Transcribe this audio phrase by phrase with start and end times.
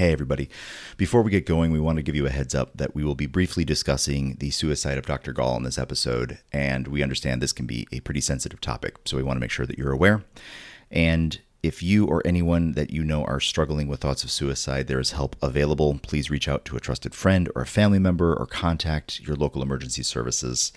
[0.00, 0.48] Hey, everybody.
[0.96, 3.14] Before we get going, we want to give you a heads up that we will
[3.14, 5.34] be briefly discussing the suicide of Dr.
[5.34, 9.18] Gall in this episode, and we understand this can be a pretty sensitive topic, so
[9.18, 10.24] we want to make sure that you're aware.
[10.90, 15.00] And if you or anyone that you know are struggling with thoughts of suicide, there
[15.00, 16.00] is help available.
[16.02, 19.60] Please reach out to a trusted friend or a family member or contact your local
[19.60, 20.72] emergency services.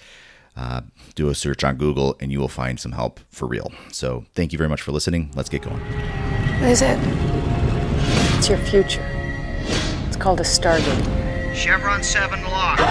[0.57, 0.81] Uh,
[1.15, 3.71] do a search on Google and you will find some help for real.
[3.89, 5.31] So, thank you very much for listening.
[5.33, 5.79] Let's get going.
[6.59, 6.99] What is it?
[8.43, 9.12] It's your future.
[10.13, 11.55] It's called a Stargate.
[11.55, 12.81] Chevron 7 locked.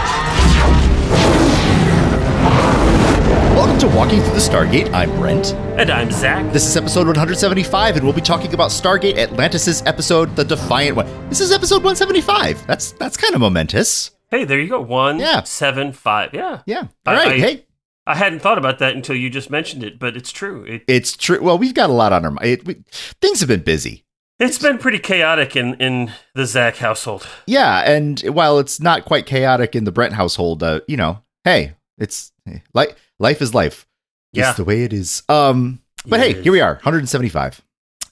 [3.55, 4.93] Welcome to Walking Through the Stargate.
[4.93, 5.55] I'm Brent.
[5.79, 6.53] And I'm Zach.
[6.53, 11.07] This is episode 175, and we'll be talking about Stargate Atlantis' episode, The Defiant One.
[11.29, 12.67] This is episode 175.
[12.67, 14.11] That's that's kind of momentous.
[14.33, 14.81] Hey, there you go.
[14.81, 15.45] One, Yeah.
[15.45, 16.31] seven, five.
[16.33, 16.63] Yeah.
[16.67, 16.89] Yeah.
[17.07, 17.33] I- All right.
[17.35, 17.67] I- hey,
[18.05, 20.65] I hadn't thought about that until you just mentioned it, but it's true.
[20.65, 21.41] It, it's true.
[21.41, 22.47] Well, we've got a lot on our mind.
[22.49, 22.83] It, we,
[23.21, 24.05] things have been busy.
[24.43, 27.27] It's been pretty chaotic in, in the Zach household.
[27.47, 31.75] Yeah, and while it's not quite chaotic in the Brent household, uh, you know, hey,
[31.99, 32.33] it's
[32.75, 33.87] like life is life.
[34.33, 34.49] Yeah.
[34.49, 35.23] It's the way it is.
[35.29, 37.63] Um, but It hey, here we are, 175.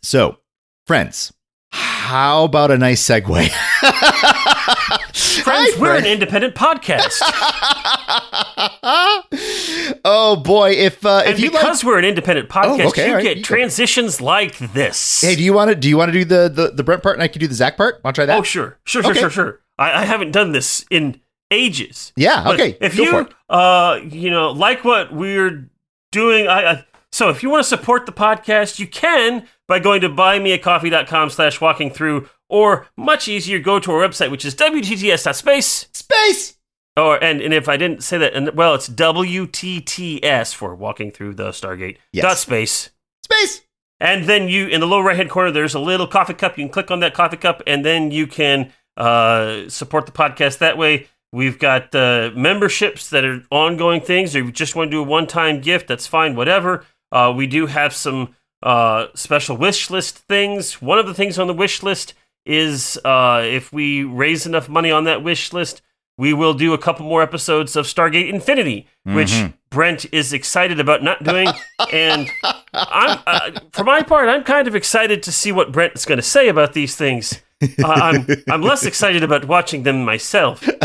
[0.03, 0.39] So,
[0.87, 1.33] friends,
[1.73, 3.51] how about a nice segue?
[5.15, 7.21] Friends, we're an independent podcast.
[10.05, 13.15] oh boy, if uh, and if you like, because we're an independent podcast, okay, you
[13.15, 13.47] right, get you go.
[13.47, 15.21] transitions like this.
[15.21, 17.17] hey, do you want to do you want to do the, the the Brent part
[17.17, 18.03] and I can do the Zach part?
[18.05, 18.39] Want to try that?
[18.39, 18.79] oh, sure.
[18.85, 19.21] Sure, sure, Okay.
[19.21, 19.61] sure, sure.
[19.79, 22.13] I, I haven't done this in ages.
[22.17, 22.45] yeah.
[22.45, 22.77] But Okay.
[22.81, 25.69] If go you, uh, you know, like what we're
[26.13, 30.01] doing, I, I so if you want to support the podcast, you can by going
[30.03, 35.89] to buymeacoffee.com slash walking through, or much easier, go to our website, which is wtts.space.
[35.93, 36.57] space.
[36.97, 41.35] Or and, and if I didn't say that, and well, it's WTTS for walking through
[41.35, 42.23] the Stargate Yes.
[42.25, 42.91] dot space.
[43.25, 43.63] Space.
[44.01, 46.57] And then you, in the lower right hand corner, there's a little coffee cup.
[46.59, 50.59] You can click on that coffee cup, and then you can uh, support the podcast
[50.59, 51.07] that way.
[51.33, 55.05] We've got uh, memberships that are ongoing things, or you just want to do a
[55.05, 56.85] one time gift, that's fine, whatever.
[57.13, 60.81] Uh, we do have some uh, special wish list things.
[60.83, 62.15] One of the things on the wish list
[62.47, 65.83] is uh, if we raise enough money on that wish list,
[66.19, 69.55] we will do a couple more episodes of Stargate Infinity, which Mhm.
[69.71, 71.49] Brent is excited about not doing.
[71.93, 72.29] and
[72.75, 76.19] I'm, uh, for my part, I'm kind of excited to see what Brent is going
[76.19, 77.41] to say about these things.
[77.85, 80.81] Uh, I'm, I'm less excited about watching them myself, but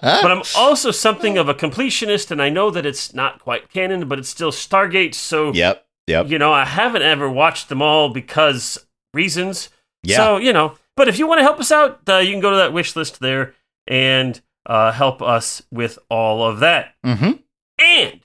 [0.00, 4.18] I'm also something of a completionist, and I know that it's not quite canon, but
[4.18, 5.14] it's still Stargate.
[5.14, 5.84] So, Yep.
[6.06, 6.28] Yep.
[6.28, 9.70] you know, I haven't ever watched them all because reasons.
[10.02, 10.18] Yeah.
[10.18, 12.50] So, you know, but if you want to help us out, uh, you can go
[12.50, 13.54] to that wish list there
[13.88, 16.94] and uh, help us with all of that.
[17.04, 17.32] mm-hmm.
[17.78, 18.20] And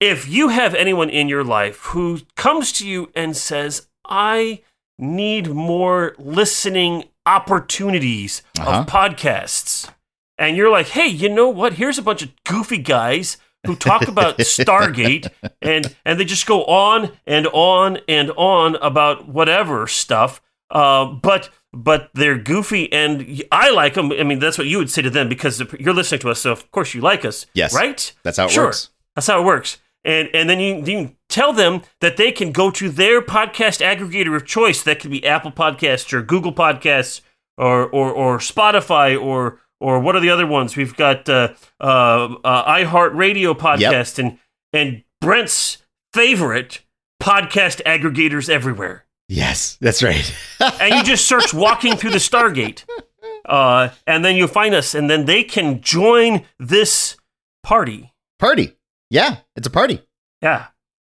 [0.00, 4.62] if you have anyone in your life who comes to you and says, I
[4.98, 8.80] need more listening opportunities Uh-huh.
[8.80, 9.90] of podcasts,
[10.38, 11.74] and you're like, hey, you know what?
[11.74, 15.30] Here's a bunch of goofy guys who talk about Stargate
[15.62, 20.40] and and they just go on and on and on about whatever stuff.
[20.70, 24.12] Uh, but but they're goofy and I like them.
[24.12, 26.52] I mean, that's what you would say to them because you're listening to us, so
[26.52, 27.46] of course you like us.
[27.54, 27.74] Yes.
[27.74, 28.12] right.
[28.22, 28.64] That's how it Sure.
[28.66, 28.90] works.
[29.14, 29.78] That's how it works.
[30.04, 34.36] And and then you, you tell them that they can go to their podcast aggregator
[34.36, 34.82] of choice.
[34.82, 37.22] That could be Apple Podcasts or Google Podcasts
[37.56, 40.76] or or, or Spotify or or what are the other ones?
[40.76, 44.38] We've got uh, uh, uh, iHeartRadio podcast and
[44.72, 45.78] and Brent's
[46.12, 46.80] favorite
[47.22, 49.04] podcast aggregators everywhere.
[49.28, 50.34] Yes, that's right.
[50.80, 52.84] And you just search "Walking Through the Stargate,"
[53.46, 57.16] uh, and then you'll find us, and then they can join this
[57.62, 58.12] party.
[58.38, 58.76] party.
[59.14, 60.02] Yeah, it's a party.
[60.42, 60.66] Yeah.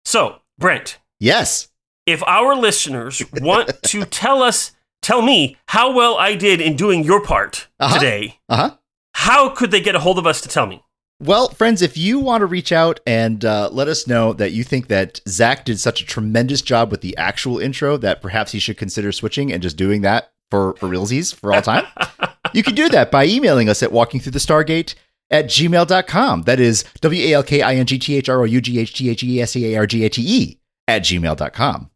[0.05, 1.67] So, Brent, Yes.
[2.05, 4.71] if our listeners want to tell us,
[5.01, 7.99] tell me how well I did in doing your part Uh-huh.
[7.99, 8.75] today, Uh huh.
[9.15, 10.81] how could they get a hold of us to tell me?
[11.21, 14.63] Well, friends, if you want to reach out and uh, let us know that you
[14.63, 18.59] think that Zach did such a tremendous job with the actual intro that perhaps he
[18.59, 21.85] should consider switching and just doing that for, for realsies for all time,
[22.53, 24.95] you can do that by emailing us at walkingthroughthestargate
[25.31, 26.43] at gmail.com.
[26.43, 28.79] That is W A L K I N G T H R O U G
[28.79, 31.89] H T H E S E A R G A T E at gmail.com.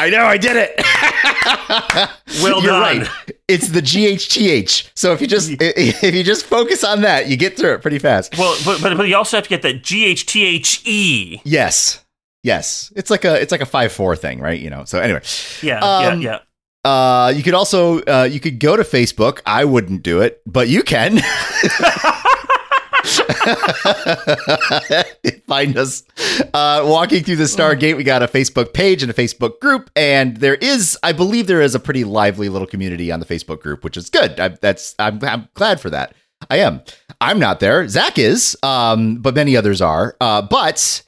[0.00, 0.80] I know, I did it.
[2.42, 2.98] Well You're done.
[3.00, 3.08] right.
[3.48, 4.90] It's the GHTH.
[4.94, 7.98] So if you just if you just focus on that, you get through it pretty
[7.98, 8.36] fast.
[8.36, 11.40] Well, but, but, but you also have to get that G H T H E.
[11.44, 12.04] Yes.
[12.42, 12.92] Yes.
[12.96, 14.60] It's like a it's like a 5-4 thing, right?
[14.60, 14.84] You know.
[14.84, 15.22] So anyway,
[15.62, 16.40] Yeah, Um, yeah,
[16.84, 19.40] uh you could also uh you could go to Facebook.
[19.46, 21.16] I wouldn't do it, but you can.
[25.46, 26.02] Find us
[26.52, 27.96] uh, walking through the Stargate.
[27.96, 31.62] We got a Facebook page and a Facebook group, and there is, I believe, there
[31.62, 34.38] is a pretty lively little community on the Facebook group, which is good.
[34.40, 36.14] I, that's I'm, I'm glad for that.
[36.50, 36.82] I am.
[37.20, 37.86] I'm not there.
[37.88, 40.16] Zach is, um, but many others are.
[40.20, 41.02] Uh, but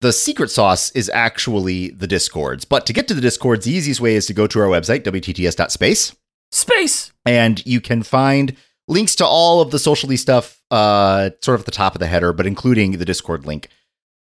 [0.00, 2.64] the secret sauce is actually the discords.
[2.64, 5.02] But to get to the discords, the easiest way is to go to our website,
[5.02, 6.14] wtts.space.
[6.52, 7.12] Space.
[7.24, 8.56] And you can find
[8.88, 12.06] links to all of the socially stuff uh, sort of at the top of the
[12.06, 13.68] header, but including the Discord link.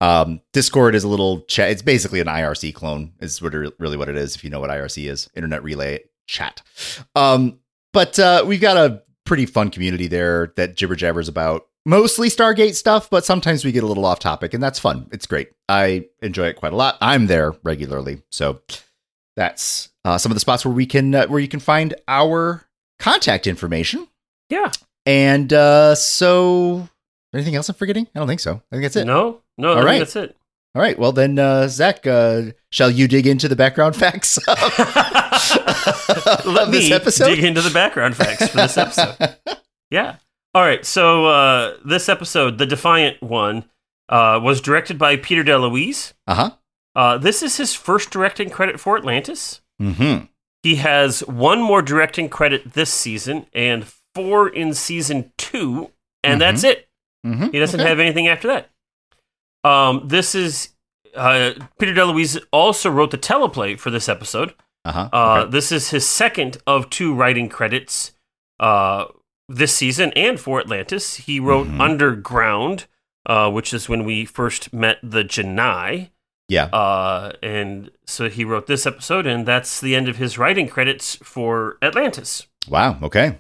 [0.01, 1.71] Um, Discord is a little chat.
[1.71, 4.35] It's basically an IRC clone, is what it, really what it is.
[4.35, 6.63] If you know what IRC is, Internet Relay Chat.
[7.15, 7.61] Um,
[7.93, 12.75] but uh, we've got a pretty fun community there that jibber jabbers about mostly Stargate
[12.75, 15.09] stuff, but sometimes we get a little off topic, and that's fun.
[15.13, 15.51] It's great.
[15.69, 16.99] I enjoy it quite a lot.
[17.01, 18.61] I'm there regularly, so
[19.37, 22.65] that's uh, some of the spots where we can uh, where you can find our
[22.99, 24.09] contact information.
[24.53, 24.71] Yeah.
[25.07, 26.87] And uh, so,
[27.35, 28.07] anything else I'm forgetting?
[28.15, 28.53] I don't think so.
[28.53, 29.07] I think that's it.
[29.07, 30.37] No, no, All I think that's it.
[30.75, 30.99] All right.
[30.99, 34.47] Well, then, uh, Zach, uh, shall you dig into the background facts of,
[36.47, 37.35] Let of this me episode?
[37.35, 39.17] dig into the background facts for this episode.
[39.91, 40.17] yeah.
[40.55, 40.85] All right.
[40.85, 43.65] So uh, this episode, the Defiant one,
[44.11, 46.13] uh, was directed by Peter DeLuise.
[46.27, 46.51] Uh huh.
[46.95, 49.63] Uh, this is his first directing credit for Atlantis.
[49.81, 50.27] Mm-hmm.
[50.63, 55.91] He has one more directing credit this season and four in season two,
[56.23, 56.39] and Mhm.
[56.41, 56.89] that's it.
[57.27, 57.51] Mm-hmm.
[57.53, 58.71] He doesn't have anything after that.
[59.65, 60.71] Um, this is
[61.15, 64.55] uh, Peter DeLuise also wrote the teleplay for this episode.
[64.85, 65.09] Uh-huh.
[65.13, 65.51] Uh, okay.
[65.51, 68.13] This is his second of two writing credits
[68.59, 69.05] uh,
[69.49, 71.17] this season and for Atlantis.
[71.17, 71.81] He wrote Mhm.
[71.81, 72.87] Underground,
[73.27, 76.11] uh, which is when we first met the Genii.
[76.49, 76.65] Yeah.
[76.67, 81.17] Uh, and so he wrote this episode, and that's the end of his writing credits
[81.17, 82.47] for Atlantis.
[82.69, 82.99] Wow.
[83.03, 83.39] Okay.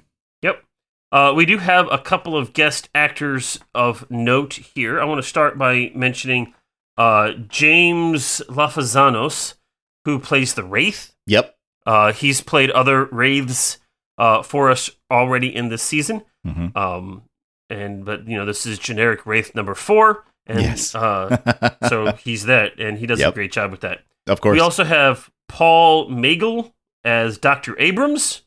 [1.13, 1.19] Yep.
[1.31, 5.01] Uh, we do have a couple of guest actors of note here.
[5.01, 6.55] I want to start by mentioning
[6.97, 9.55] uh, James Lafazanos,
[10.05, 11.15] who plays the Wraith.
[11.27, 11.55] Yep.
[11.87, 13.79] Uh, he's played other Wraiths
[14.19, 16.23] uh, for us already in this season.
[16.47, 16.77] Mm-hmm.
[16.77, 17.23] Um,
[17.71, 20.95] and but you know this is generic Wraith number four, and Yes.
[20.95, 24.01] uh, so he's that, and he does a great job with that.
[24.27, 24.55] of course.
[24.55, 26.73] We also have Paul Magel
[27.05, 28.43] as Doctor Abrams.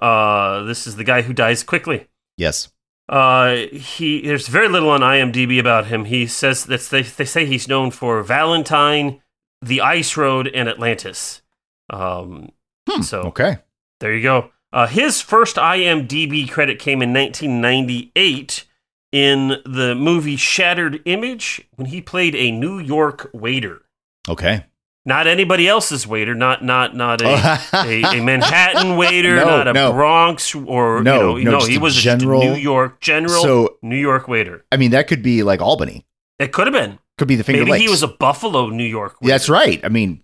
[0.00, 2.08] Uh, this is the guy who dies quickly.
[2.36, 2.68] Yes.
[3.08, 6.04] Uh, he there's very little on IMDb about him.
[6.04, 9.20] He says that they, they say he's known for Valentine,
[9.60, 11.42] The Ice Road, and Atlantis.
[11.90, 12.50] Um,
[12.88, 13.58] Hmm, so Okay.
[13.98, 14.50] there you go.
[14.72, 18.64] Uh, his first IMDb credit came in 1998
[19.12, 23.82] in the movie Shattered Image when he played a New York waiter.
[24.28, 24.64] Okay.
[25.06, 27.28] Not anybody else's waiter, not not not a
[27.72, 29.92] a, a Manhattan waiter, No, not a no.
[29.92, 33.00] Bronx or No, you no, know, no, just he a was general- a New York
[33.00, 34.64] general So, New York waiter.
[34.70, 36.04] I mean, that could be like Albany.
[36.38, 36.98] It could have been.
[37.18, 37.82] Could be the Finger Maybe Lakes.
[37.84, 39.20] he was a Buffalo, New York.
[39.20, 39.32] Waiter.
[39.32, 39.80] That's right.
[39.84, 40.22] I mean,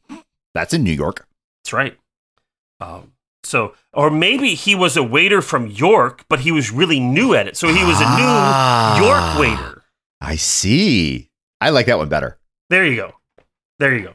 [0.54, 1.26] that's in New York.
[1.64, 1.96] That's right.
[2.80, 3.12] Um,
[3.44, 7.46] so, or maybe he was a waiter from York, but he was really new at
[7.46, 7.56] it.
[7.56, 8.98] So he was a new Ah.
[8.98, 9.82] York waiter.
[10.20, 11.30] I see.
[11.60, 12.38] I like that one better.
[12.70, 13.12] There you go.
[13.78, 14.14] There you go.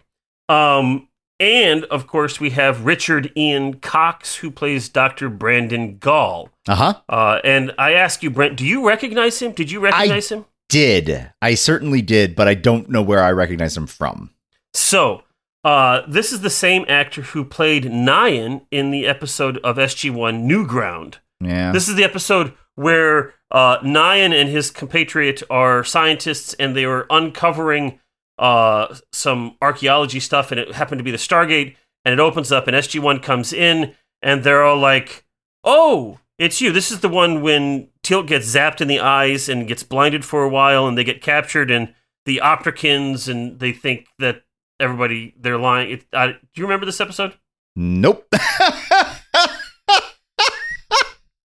[0.51, 1.07] Um,
[1.39, 5.30] and of course, we have Richard Ian Cox, who plays Dr.
[5.30, 6.50] Brandon Gall.
[6.68, 6.94] Uh huh.
[7.09, 9.53] Uh, and I ask you, Brent, do you recognize him?
[9.53, 10.45] Did you recognize him?
[10.69, 14.30] Did I certainly did, but I don't know where I recognize him from.
[14.74, 15.24] So,
[15.63, 21.15] uh, this is the same actor who played Nyan in the episode of SG1 Newground.
[21.42, 21.71] Yeah.
[21.71, 27.06] This is the episode where uh, Nyan and his compatriot are scientists and they were
[27.09, 27.99] uncovering
[28.42, 31.76] uh, some archaeology stuff, and it happened to be the Stargate.
[32.04, 33.94] And it opens up, and SG1 comes in,
[34.24, 35.24] and they're all like,
[35.64, 36.71] Oh, it's you.
[36.71, 40.44] This is the one when Teal'c gets zapped in the eyes and gets blinded for
[40.44, 41.94] a while, and they get captured, and
[42.26, 44.42] the Optricans, and they think that
[44.80, 45.92] everybody, they're lying.
[45.92, 47.36] It, uh, do you remember this episode?
[47.76, 48.28] nope.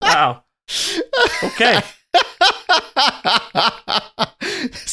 [0.01, 0.43] Wow.
[1.43, 1.81] Okay.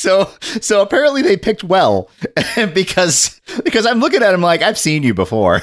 [0.03, 0.31] so
[0.61, 2.11] so apparently they picked well
[2.75, 5.63] because because I'm looking at him like I've seen you before.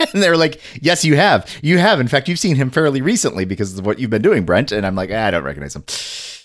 [0.12, 1.48] and they're like, "Yes, you have.
[1.62, 2.00] You have.
[2.00, 4.84] In fact, you've seen him fairly recently because of what you've been doing, Brent." And
[4.86, 5.84] I'm like, ah, "I don't recognize him."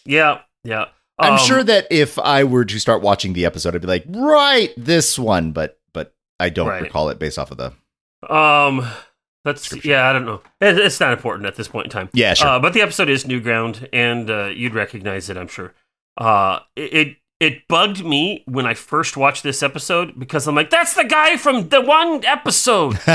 [0.05, 0.39] Yeah.
[0.63, 0.86] Yeah.
[1.19, 4.05] I'm Um, sure that if I were to start watching the episode, I'd be like,
[4.07, 6.81] "Right, this one," but but I don't Right.
[6.81, 7.74] recall it based off of the
[8.33, 8.88] Um,
[9.43, 10.10] that's yeah.
[10.10, 10.41] I don't know.
[10.62, 12.10] It, it's not important at this point in time.
[12.13, 12.48] Yeah, sure.
[12.48, 15.74] Uh, but the episode is new ground, and uh, you'd recognize it, I'm sure.
[16.17, 20.69] Uh, it, it it bugged me when I first watched this episode because I'm like,
[20.69, 23.00] that's the guy from the one episode,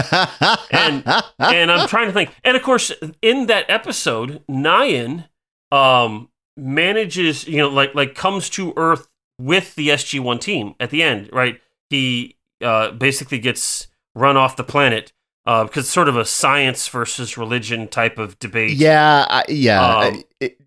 [0.73, 1.05] and
[1.39, 2.35] and I'm trying to think.
[2.43, 2.91] And of course,
[3.23, 5.29] in that episode, Nyan,
[5.71, 9.07] um, manages, you know, like like comes to Earth
[9.39, 11.61] with the SG One team at the end, right?
[11.89, 15.13] He uh, basically gets run off the planet
[15.47, 18.73] uh, because it's sort of a science versus religion type of debate.
[18.73, 19.99] Yeah, I, yeah.
[19.99, 20.66] Um, it, yeah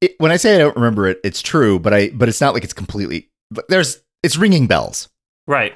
[0.00, 2.54] it, when I say I don't remember it, it's true, but I but it's not
[2.54, 3.28] like it's completely.
[3.68, 5.08] There's it's ringing bells.
[5.46, 5.74] Right.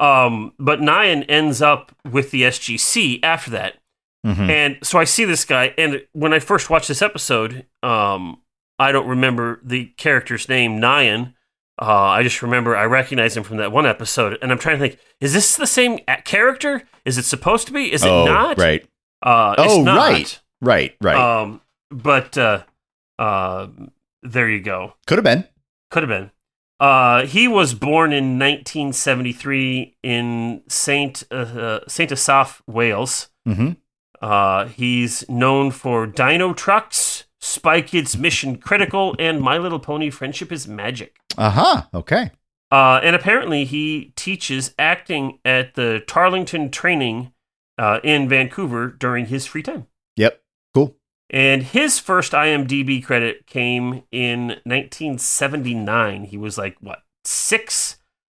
[0.00, 3.76] Um, but Nyan ends up with the SGC after that.
[4.26, 4.48] Mhm.
[4.50, 8.40] And so I see this guy, and when I first watched this episode, um,
[8.78, 11.34] I don't remember the character's name, Nyan.
[11.80, 14.88] Uh, I just remember I recognize him from that one episode, and I'm trying to
[14.88, 16.82] think: is this the same character?
[17.04, 17.92] Is it supposed to be?
[17.92, 18.58] Is it oh, not?
[18.58, 18.84] right,
[19.22, 19.96] Uh, it's Oh, not.
[20.10, 20.40] right.
[20.60, 21.16] right, right.
[21.40, 22.62] Um, but uh,
[23.18, 23.68] uh,
[24.22, 24.94] there you go.
[25.06, 25.44] Could have been.
[25.90, 26.30] Could have been.
[26.80, 33.28] Uh, he was born in 1973 in Saint uh, uh, Saint Asaph, Wales.
[33.46, 33.72] hmm
[34.20, 40.66] Uh, he's known for Dinotrux, Spy Kids Mission Critical, and My Little Pony Friendship is
[40.66, 41.16] Magic.
[41.36, 41.82] Uh huh.
[41.92, 42.30] Okay.
[42.72, 47.32] Uh, and apparently, he teaches acting at the Tarlington Training
[47.78, 49.86] uh, in Vancouver during his free time.
[51.30, 56.24] And his first IMDb credit came in 1979.
[56.24, 57.96] He was like what six?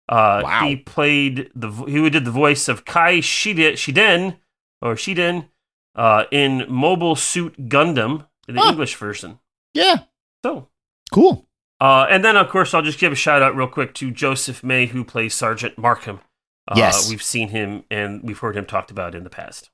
[0.07, 0.67] Uh, Wow.
[0.67, 4.37] He played the he did the voice of Kai Shide- Shiden
[4.81, 5.47] or Shiden
[5.95, 8.69] uh, in Mobile Suit Gundam, the Huh.
[8.69, 9.39] English version.
[9.73, 10.03] Yeah.
[10.45, 10.67] So,
[11.11, 11.47] Cool.
[11.81, 14.63] uh, and then of course I'll just give a shout out real quick to Joseph
[14.63, 16.19] May who plays Sergeant Markham.
[16.67, 17.09] Uh, Yes.
[17.09, 19.71] we've seen him and we've heard him talked about in the past.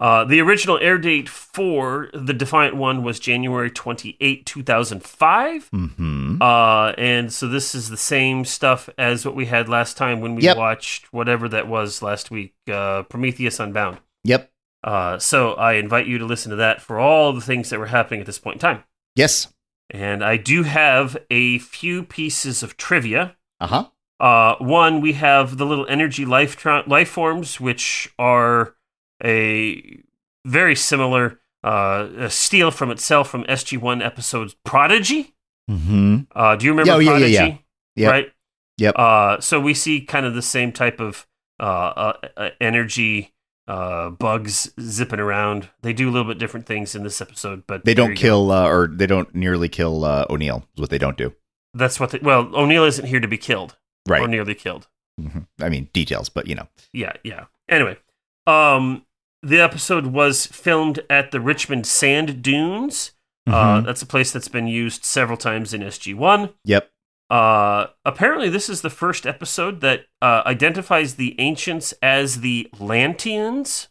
[0.00, 5.68] Uh, the original air date for the Defiant One was January 28, 2005.
[5.68, 6.40] Hmm.
[6.40, 10.34] Uh, and so this is the same stuff as what we had last time when
[10.34, 10.56] we Yep.
[10.56, 13.98] watched whatever that was last week uh, Prometheus Unbound.
[14.24, 14.50] Yep.
[14.82, 17.86] Uh, so I invite you to listen to that for all the things that were
[17.86, 18.84] happening at this point in time.
[19.14, 19.52] Yes.
[19.90, 23.36] And I do have a few pieces of trivia.
[23.60, 23.84] Uh huh.
[24.18, 28.74] Uh, one, we have the little energy life tra- life forms, which are
[29.24, 30.02] a
[30.46, 35.34] very similar uh, steal from itself from SG One episodes Prodigy.
[35.68, 36.20] Hmm.
[36.34, 37.32] Uh, do you remember Oh, yeah, yeah, Prodigy?
[37.34, 37.56] yeah.
[37.96, 38.10] Yep.
[38.10, 38.32] Right.
[38.78, 38.94] Yep.
[38.98, 41.26] Uh, so we see kind of the same type of
[41.60, 43.34] uh, uh, uh, energy
[43.68, 45.68] uh, bugs zipping around.
[45.82, 48.66] They do a little bit different things in this episode, but They don't kill, uh,
[48.66, 50.64] or they don't nearly kill uh, O'Neill.
[50.76, 51.34] Is what they don't do.
[51.74, 52.10] That's what.
[52.10, 53.76] They, well, O'Neill isn't here to be killed
[54.08, 54.22] Right.
[54.22, 54.88] or nearly killed.
[55.20, 55.46] Mhm.
[55.60, 56.66] I mean details, but you know.
[56.94, 57.44] Yeah, yeah.
[57.68, 57.98] Anyway,
[58.46, 59.04] um,
[59.42, 63.12] the episode was filmed at the Richmond Sand Dunes.
[63.46, 63.86] Uh, Mhm.
[63.86, 66.50] that's a place that's been used several times in SG One.
[66.64, 66.90] yep.
[67.30, 73.86] Uh, apparently, this is the first episode that uh, identifies the ancients as the Lanteans,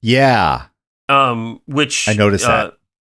[0.00, 0.66] Yeah.
[1.08, 2.70] um, which I noticed uh,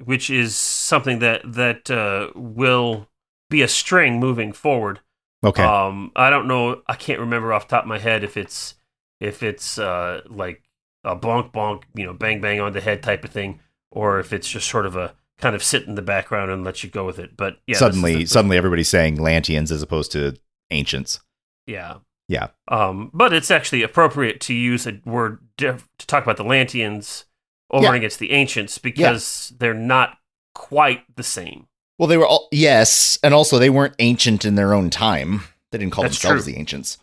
[0.05, 3.09] which is something that that uh, will
[3.49, 5.01] be a string moving forward.
[5.45, 5.63] Okay.
[5.63, 6.83] Um, I don't know.
[6.87, 8.75] I can't remember off the top of my head if it's
[9.21, 10.63] if it's uh, like
[11.05, 14.33] a bonk bonk, you know, bang bang on the head type of thing, or if
[14.33, 17.05] it's just sort of a kind of sit in the background and let you go
[17.07, 17.37] with it.
[17.37, 20.37] But yeah, suddenly, suddenly, everybody's saying Lanteans as opposed to
[20.71, 21.21] ancients.
[21.67, 21.97] yeah,
[22.29, 22.49] Yeah.
[22.69, 27.25] Um, but it's actually appropriate to use a word diff- to talk about the Lanteans
[27.71, 27.95] over Yeah.
[27.95, 30.19] against the ancients because they're not
[30.55, 31.67] quite the same.
[31.99, 35.43] Well, they were all yes, and also they weren't ancient in their own time.
[35.73, 36.53] They didn't call That's themselves true.
[36.53, 36.99] the ancients.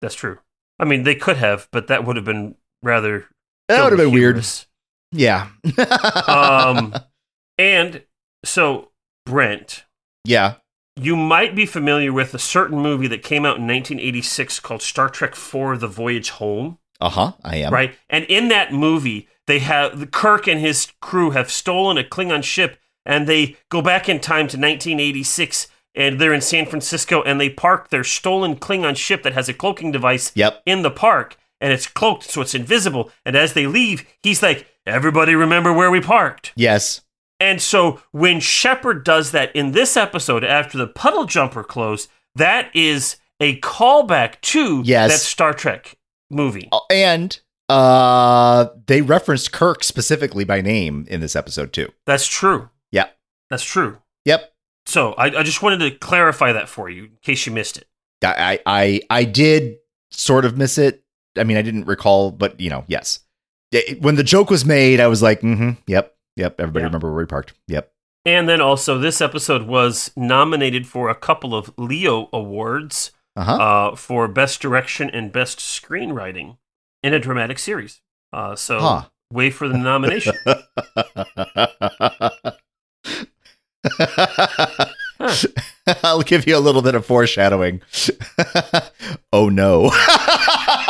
[0.00, 0.38] That's true.
[0.78, 3.26] I mean, they could have, but that would have been rather
[3.68, 4.44] That would have been weird.
[5.12, 5.48] Yeah.
[6.26, 6.94] Um,
[7.58, 8.02] and
[8.44, 8.90] so,
[9.26, 9.84] Brent,
[10.24, 10.54] yeah.
[10.96, 15.08] you might be familiar with a certain movie that came out in 1986 called Star
[15.08, 17.32] Trek IV: The Voyage Home, Uh huh.
[17.44, 17.72] I am.
[17.72, 17.94] right?
[18.10, 22.42] And in that movie, they have the Kirk and his crew have stolen a Klingon
[22.42, 27.40] ship, and they go back in time to 1986, and they're in San Francisco, and
[27.40, 30.62] they park their stolen Klingon ship that has a cloaking device Yep.
[30.66, 33.10] in the park, and it's cloaked so it's invisible.
[33.24, 37.00] And as they leave, he's like, "Everybody, remember where we parked." Yes.
[37.40, 42.70] And so when Sheppard does that in this episode after the puddle jumper close, that
[42.74, 45.10] is a callback to Yes.
[45.10, 45.96] that Star Trek
[46.30, 46.68] movie.
[46.70, 51.88] Uh, And uh, they referenced Kirk specifically by name in this episode too.
[52.06, 52.68] That's true.
[52.92, 53.06] Yeah.
[53.50, 53.98] That's true.
[54.24, 54.52] Yep.
[54.86, 57.86] So I, I just wanted to clarify that for you in case you missed it.
[58.24, 59.76] I, I I did
[60.12, 61.01] sort of miss it.
[61.38, 63.20] I mean, I didn't recall, but you know, yes.
[63.70, 66.60] It- when the joke was made, I was like, mm-hmm, yep, yep.
[66.60, 66.86] Everybody Yeah.
[66.86, 67.54] remember where we parked?
[67.68, 67.90] Yep.
[68.24, 73.52] And then also, this episode was nominated for a couple of Leo Awards Uh-huh.
[73.54, 76.58] uh, for Best Direction and Best Screenwriting
[77.02, 78.00] in a dramatic series.
[78.32, 79.02] Uh, so Huh.
[79.32, 80.34] wait for the nomination.
[86.02, 87.82] I'll give you a little bit of foreshadowing.
[89.32, 89.90] oh no.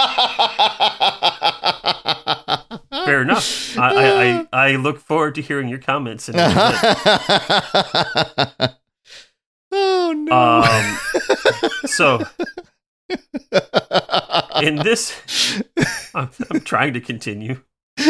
[3.12, 3.76] Fair enough.
[3.76, 6.30] I, I, I, I look forward to hearing your comments.
[6.30, 6.34] In
[9.70, 10.32] oh no.
[10.32, 10.96] Um,
[11.84, 12.22] so
[14.62, 15.62] in this,
[16.14, 17.60] I'm, I'm trying to continue.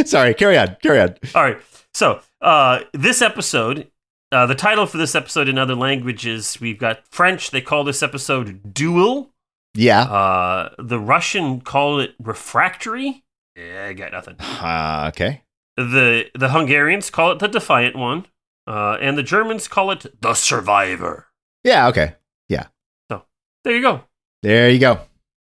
[0.04, 0.76] Sorry, carry on.
[0.80, 1.16] Carry on.
[1.34, 1.58] All right.
[1.92, 3.90] So uh, this episode,
[4.30, 7.50] uh, the title for this episode in other languages, we've got French.
[7.50, 9.30] They call this episode "Duel."
[9.74, 10.02] Yeah.
[10.02, 13.24] Uh, the Russian call it "Refractory."
[13.68, 14.36] Yeah, I got nothing.
[14.40, 15.42] Uh, okay.
[15.76, 18.26] The the Hungarians call it the Defiant One,
[18.66, 21.28] uh, and the Germans call it the Survivor.
[21.64, 22.16] Yeah, okay.
[22.48, 22.66] Yeah.
[23.10, 23.24] So
[23.64, 24.02] there you go.
[24.42, 25.00] There you go.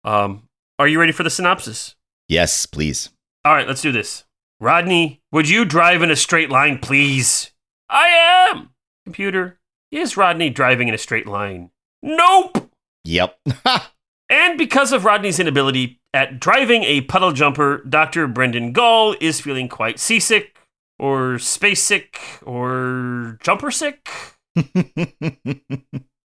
[0.04, 0.48] Um,
[0.80, 1.96] are you ready for the synopsis?
[2.28, 3.10] Yes, please.
[3.44, 4.24] All right, let's do this.
[4.60, 7.52] Rodney, would you drive in a straight line, please?
[7.90, 8.08] I
[8.52, 8.70] am.
[9.04, 9.60] Computer,
[9.92, 11.70] is Rodney driving in a straight line?
[12.02, 12.72] Nope.
[13.04, 13.38] Yep.
[14.30, 18.26] And because of Rodney's inability at driving a puddle jumper, Dr.
[18.26, 20.58] Brendan Gall is feeling quite seasick,
[20.98, 24.08] or space sick, or jumper sick.
[24.56, 24.64] I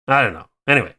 [0.09, 0.49] don't know.
[0.67, 0.97] Anyway,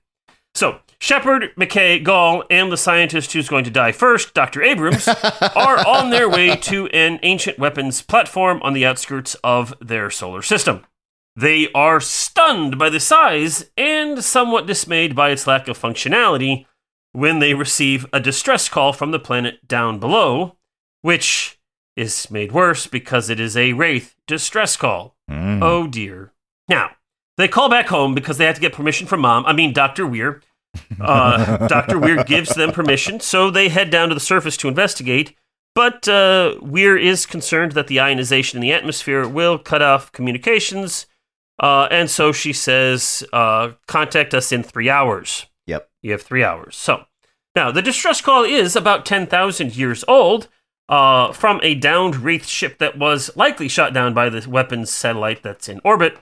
[0.55, 4.63] so Sheppard, McKay, Gall, and the scientist who's going to die first, Dr.
[4.63, 5.07] Abrams,
[5.55, 10.41] are on their way to an ancient weapons platform on the outskirts of their solar
[10.41, 10.85] system.
[11.35, 16.65] They are stunned by the size and somewhat dismayed by its lack of functionality
[17.17, 20.55] when they receive a distress call from the planet down below,
[21.01, 21.59] which
[21.95, 25.15] is made worse because it is a Wraith distress call.
[25.27, 25.63] Mm.
[25.63, 26.31] Oh dear.
[26.69, 26.91] Now,
[27.35, 29.47] they call back home because they have to get permission from mom.
[29.47, 30.05] I mean, Dr.
[30.05, 30.43] Weir.
[31.01, 31.97] Uh, Dr.
[31.97, 35.35] Weir gives them permission, so they head down to the surface to investigate.
[35.73, 41.07] But uh, Weir is concerned that the ionization in the atmosphere will cut off communications,
[41.57, 45.47] uh, and so she says, uh, contact us in three hours.
[45.65, 45.89] Yep.
[46.01, 46.75] You have three hours.
[46.75, 47.05] So,
[47.57, 50.47] now, the distress call is about 10,000 years old
[50.89, 55.41] uh, from a downed Wraith ship that was likely shot down by the weapons satellite
[55.41, 56.19] that's in orbit.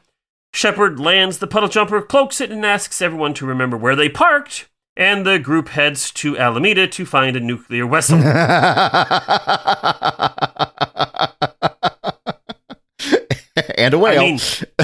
[0.54, 4.70] Sheppard lands the puddle jumper, cloaks it, and asks everyone to remember where they parked.
[4.96, 8.18] And the group heads to Alameda to find a nuclear vessel.
[13.78, 14.22] and a whale.
[14.22, 14.40] I mean,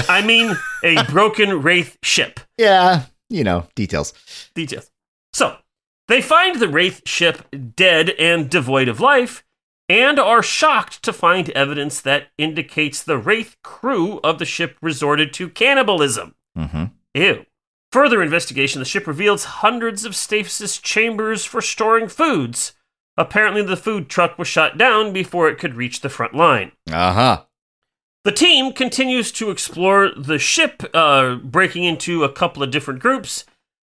[0.06, 2.40] I mean, a broken Wraith ship.
[2.58, 4.12] yeah, you know, details.
[4.54, 4.90] Details.
[5.32, 5.56] So,
[6.08, 9.44] they find the Wraith ship dead and devoid of life,
[9.88, 15.32] and are shocked to find evidence that indicates the Wraith crew of the ship resorted
[15.34, 16.34] to cannibalism.
[16.56, 16.84] hmm
[17.14, 17.44] Ew.
[17.92, 22.72] Further investigation, the ship reveals hundreds of stasis chambers for storing foods.
[23.18, 26.72] Apparently, the food truck was shot down before it could reach the front line.
[26.90, 27.42] Uh huh.
[28.24, 33.44] The team continues to explore the ship, uh, breaking into a couple of different groups,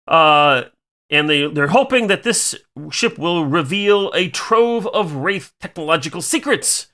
[0.07, 0.63] uh,
[1.09, 2.55] and they, they're hoping that this
[2.89, 6.87] ship will reveal a trove of Wraith technological secrets.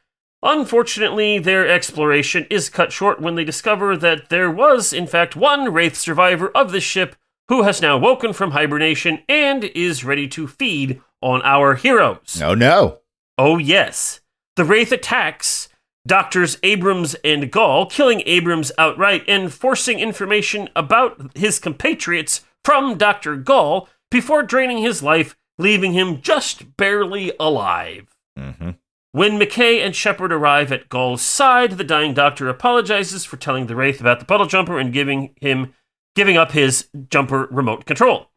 [0.44, 5.72] Unfortunately, their exploration is cut short when they discover that there was, in fact, one
[5.72, 7.16] Wraith survivor of the ship
[7.48, 12.38] who has now woken from hibernation and is ready to feed on our heroes.
[12.40, 13.00] No, no.
[13.38, 14.22] Oh, yes.
[14.56, 15.70] The Wraith attacks
[16.08, 23.36] Doctors Abrams and Gall, killing Abrams outright and forcing information about his compatriots from Dr.
[23.36, 28.16] Gall before draining his life, leaving him just barely alive.
[28.38, 28.72] hmm
[29.12, 33.76] When McKay and Sheppard arrive at Gall's side, the dying doctor apologizes for telling the
[33.76, 35.74] Wraith about the puddle jumper and giving him
[36.16, 38.28] giving up his jumper remote control.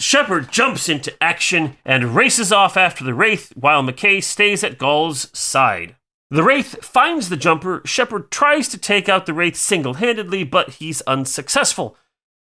[0.00, 5.36] Sheppard jumps into action and races off after the Wraith while McKay stays at Gall's
[5.36, 5.96] side.
[6.30, 7.80] The Wraith finds the jumper.
[7.84, 11.96] Sheppard tries to take out the Wraith single handedly, but he's unsuccessful.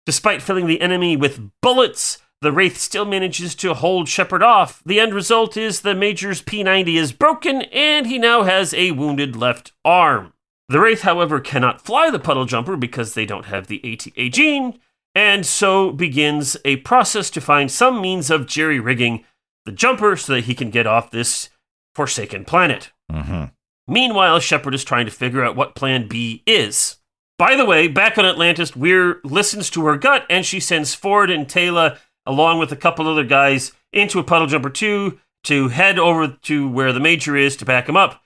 [0.06, 4.84] Despite filling the enemy with bullets, the Wraith still manages to hold Sheppard off.
[4.86, 9.36] The end result is the Major's P90 is broken and he now has a wounded
[9.36, 10.34] left arm.
[10.70, 14.80] The Wraith, however, cannot fly the puddle jumper because they don't have the ATA gene,
[15.16, 19.26] and so begins a process to find some means of jerry rigging
[19.66, 21.50] the jumper so that he can get off this
[21.96, 22.92] forsaken planet.
[23.12, 23.46] hmm
[23.86, 26.98] Meanwhile, Sheppard is trying to figure out what Plan B is.
[27.38, 31.30] By the way, back on Atlantis, Weir listens to her gut and she sends Ford
[31.30, 36.00] and Taylor, along with a couple other guys, into a puddle jumper 2 to head
[36.00, 38.22] over to where the Major is to back him up.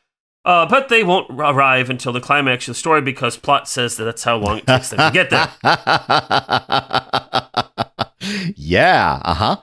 [0.46, 4.06] Uh, but they won't arrive until the climax of the story because plot says that
[4.06, 5.52] that's how long it takes them to get there.
[8.56, 9.22] yeah.
[9.26, 9.58] Uh huh.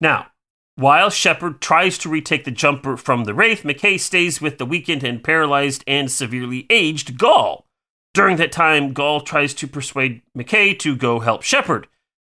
[0.00, 0.28] Now,
[0.76, 5.04] while Sheppard tries to retake the jumper from the Wraith, McKay stays with the weakened
[5.04, 7.66] and paralyzed and severely aged Gall.
[8.14, 11.86] During that time, Gall tries to persuade McKay to go help Sheppard,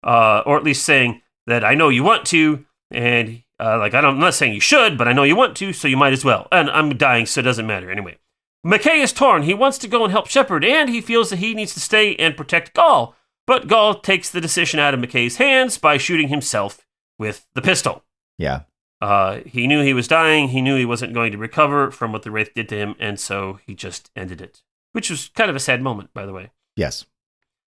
[0.03, 4.01] uh, or at least saying that I know you want to, and uh, like I
[4.01, 6.13] don't, I'm not saying you should, but I know you want to, so you might
[6.13, 6.49] as well.
[6.53, 8.19] And I'm dying, so it doesn't matter anyway.
[8.65, 9.43] McKay is torn.
[9.43, 12.15] He wants to go and help Sheppard, and he feels that he needs to stay
[12.17, 13.17] and protect Gall.
[13.47, 16.87] But Gall takes the decision out of McKay's hands by shooting himself
[17.19, 18.05] with the pistol.
[18.39, 18.61] Yeah.
[19.01, 20.51] Uh, he knew he was dying.
[20.51, 23.19] He knew he wasn't going to recover from what the Wraith did to him, and
[23.19, 24.63] so he just ended it.
[24.93, 26.51] Which was kind of a sad moment, by the way.
[26.77, 27.05] Yes.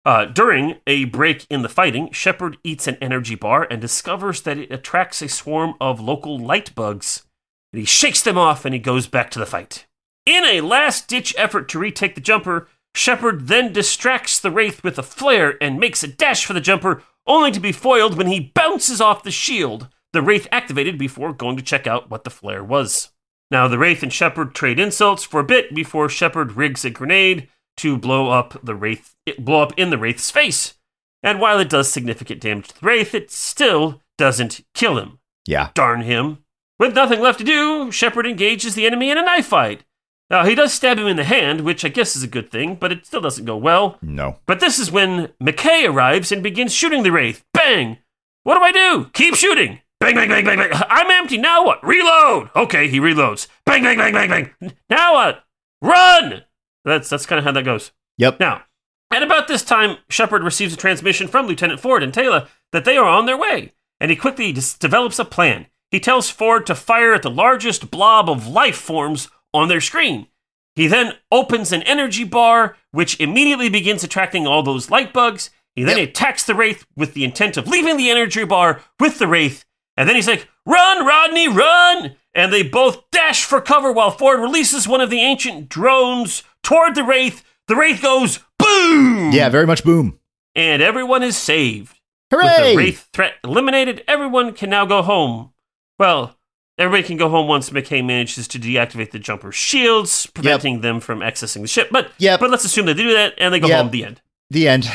[0.09, 4.57] Uh, during a break in the fighting, Sheppard eats an energy bar and discovers that
[4.57, 7.27] it attracts a swarm of local light bugs.
[7.75, 9.87] And he shakes them off and he goes back to the fight.
[10.25, 14.99] In a last ditch effort to retake the jumper, Sheppard then distracts the Wraith with
[14.99, 18.51] a flare and makes a dash for the jumper, only to be foiled when he
[18.55, 22.65] bounces off the shield the Wraith activated before going to check out what the flare
[22.65, 23.11] was.
[23.51, 27.51] Now, the Wraith and Sheppard trade insults for a bit before Sheppard rigs a grenade
[27.79, 30.75] to blow up the Wraith, blow up in the Wraith's face.
[31.23, 35.19] And while it does significant damage to the Wraith, it still doesn't kill him.
[35.47, 35.71] Yeah.
[35.75, 36.45] Darn him.
[36.79, 39.85] With nothing left to do, Sheppard engages the enemy in a knife fight.
[40.31, 42.75] Now, he does stab him in the hand, which I guess is a good thing,
[42.75, 43.97] but it still doesn't go well.
[44.03, 44.39] No.
[44.47, 47.45] But this is when McKay arrives and begins shooting the Wraith.
[47.55, 47.99] Bang!
[48.45, 49.11] What do I do?
[49.15, 49.81] Keep shooting!
[50.01, 50.71] Bang, bang, bang, bang, bang.
[50.89, 51.39] I'm empty.
[51.39, 51.83] Now what?
[51.83, 52.51] Reload!
[52.55, 53.49] Okay, he reloads.
[53.65, 54.29] Bang, bang, bang, bang,
[54.61, 54.73] bang.
[54.89, 55.45] Now what?
[55.83, 56.45] Run!
[56.89, 57.93] That's, that's kind of how that goes.
[58.19, 58.41] Yep.
[58.41, 58.63] Now,
[59.11, 62.97] at about this time, Sheppard receives a transmission from Lieutenant Ford and Taylor that they
[62.97, 65.67] are on their way, and he quickly dis- develops a plan.
[65.91, 70.27] He tells Ford to fire at the largest blob of life forms on their screen.
[70.75, 75.51] He then opens an energy bar, which immediately begins attracting all those light bugs.
[75.75, 76.09] He then Yep.
[76.11, 79.65] attacks the Wraith with the intent of leaving the energy bar with the Wraith.
[79.97, 82.17] And then he's like, Run, Rodney, run!
[82.35, 86.95] And they both dash for cover while Ford releases one of the ancient drones toward
[86.95, 87.43] the Wraith.
[87.67, 89.33] The Wraith goes boom!
[89.33, 90.19] Yeah, very much boom.
[90.55, 91.99] And everyone is saved.
[92.31, 92.73] With Hooray!
[92.73, 95.53] the Wraith threat eliminated, everyone can now go home.
[95.99, 96.37] Well,
[96.77, 101.21] everybody can go home once McKay manages to deactivate the jumper's shields, preventing them from
[101.21, 101.89] accessing the ship.
[101.91, 102.41] But Yep.
[102.41, 103.79] but let's assume they do that and they go Yep.
[103.83, 103.91] home.
[103.91, 104.21] The end.
[104.51, 104.91] The end.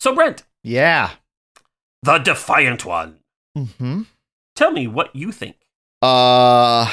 [0.00, 1.10] So Brent, Yeah.
[2.02, 3.18] the defiant one.
[3.56, 4.02] Mm-hmm.
[4.54, 5.56] Tell me what you think.
[6.00, 6.86] Uh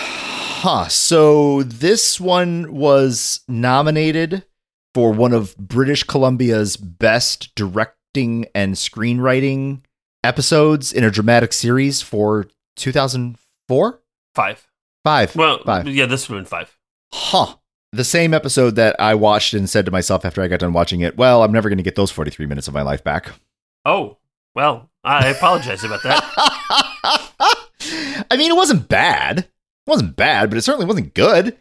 [0.64, 0.88] huh.
[0.88, 4.46] So this one was nominated
[4.94, 9.82] for one of British Columbia's best directing and screenwriting
[10.24, 12.48] episodes in a dramatic series for
[12.78, 14.00] 2004?
[14.34, 14.68] Five.
[15.04, 15.36] Five.
[15.36, 15.88] Well, Five.
[15.88, 16.78] yeah, this would have been five.
[17.14, 17.56] Huh.
[17.92, 21.02] The same episode that I watched and said to myself after I got done watching
[21.02, 23.30] it, well, I'm never going to get those 43 minutes of my life back.
[23.86, 24.18] Oh,
[24.56, 26.24] well, I apologize about that.
[28.32, 29.48] I mean, it wasn't bad.
[29.88, 31.58] Wasn't bad, but it certainly wasn't good.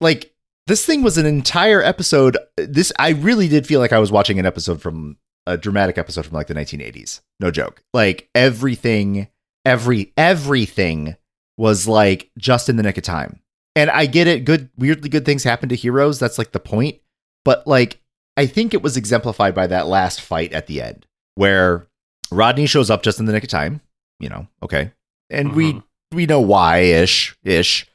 [0.00, 0.32] Like
[0.66, 2.36] this thing was an entire episode.
[2.56, 6.24] This I really did feel like I was watching an episode from a dramatic episode
[6.24, 7.20] from like the 1980s.
[7.40, 7.82] No joke.
[7.92, 9.28] Like everything,
[9.64, 11.16] every everything
[11.58, 13.40] was like just in the nick of time.
[13.76, 14.44] And I get it.
[14.44, 16.18] Good, weirdly good things happen to heroes.
[16.20, 16.98] That's like the point.
[17.44, 18.00] But like,
[18.36, 21.86] I think it was exemplified by that last fight at the end where
[22.30, 23.80] Rodney shows up just in the nick of time.
[24.20, 24.92] You know, okay,
[25.28, 25.82] and we Mhm.
[26.14, 27.86] We know why ish ish,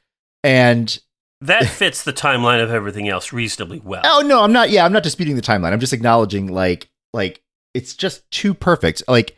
[0.43, 0.99] and
[1.41, 4.01] That fits the timeline of everything else reasonably well.
[4.05, 4.69] oh no, I'm not.
[4.69, 5.71] Yeah, I'm not disputing the timeline.
[5.73, 7.41] I'm just acknowledging like like
[7.73, 9.03] it's just too perfect.
[9.07, 9.35] Like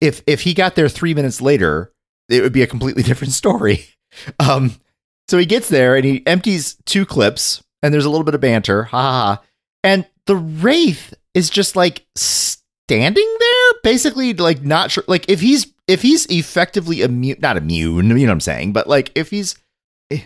[0.00, 1.92] if if he got there three minutes later,
[2.28, 3.86] it would be a completely different story.
[4.38, 4.74] Um,
[5.28, 8.40] so he gets there and he empties two clips, and there's a little bit of
[8.40, 9.42] banter, ha ha ha,
[9.82, 15.04] and the wraith is just like standing there, basically like not sure.
[15.08, 18.88] Like if he's if he's effectively immune, not immune, you know what I'm saying, but
[18.88, 19.56] like if he's
[20.10, 20.20] eh,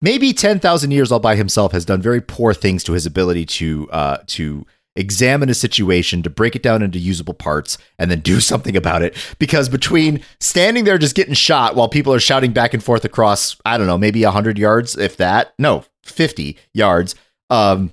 [0.00, 3.88] maybe 10,000 years all by himself has done very poor things to his ability to
[3.90, 8.40] uh to examine a situation to break it down into usable parts and then do
[8.40, 9.16] something about it.
[9.38, 13.56] Because between standing there just getting shot while people are shouting back and forth across
[13.64, 17.14] I don't know maybe 100 yards if that no 50 yards
[17.50, 17.92] um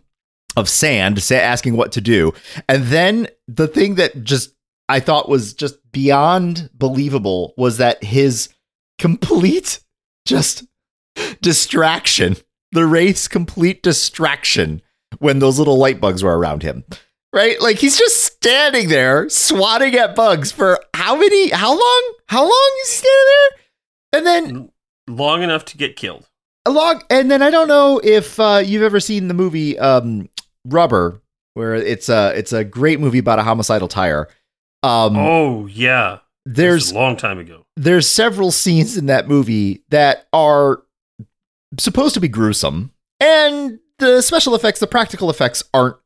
[0.58, 2.34] of sand say, asking what to do.
[2.68, 4.54] And then the thing that just
[4.90, 8.50] I thought was just beyond believable was that his
[8.98, 9.80] complete
[10.26, 10.66] just
[11.42, 12.36] distraction,
[12.72, 14.82] the Wraith's complete distraction
[15.20, 16.84] when those little light bugs were around him.
[17.32, 17.62] Right?
[17.62, 22.14] Like he's just standing there swatting at bugs for how many how long?
[22.28, 23.60] How long is he standing there?
[24.12, 24.70] And then
[25.08, 26.28] Long enough to get killed.
[26.66, 30.30] along and then I don't know if uh, you've ever seen the movie um,
[30.66, 31.22] Rubber
[31.54, 34.28] where it's a it's a great movie about a homicidal tire.
[34.84, 36.20] Um Oh, yeah.
[36.46, 37.64] There's a long time ago.
[37.78, 40.84] there's several scenes in that movie that are
[41.78, 45.98] supposed to be gruesome and the special effects the practical effects aren't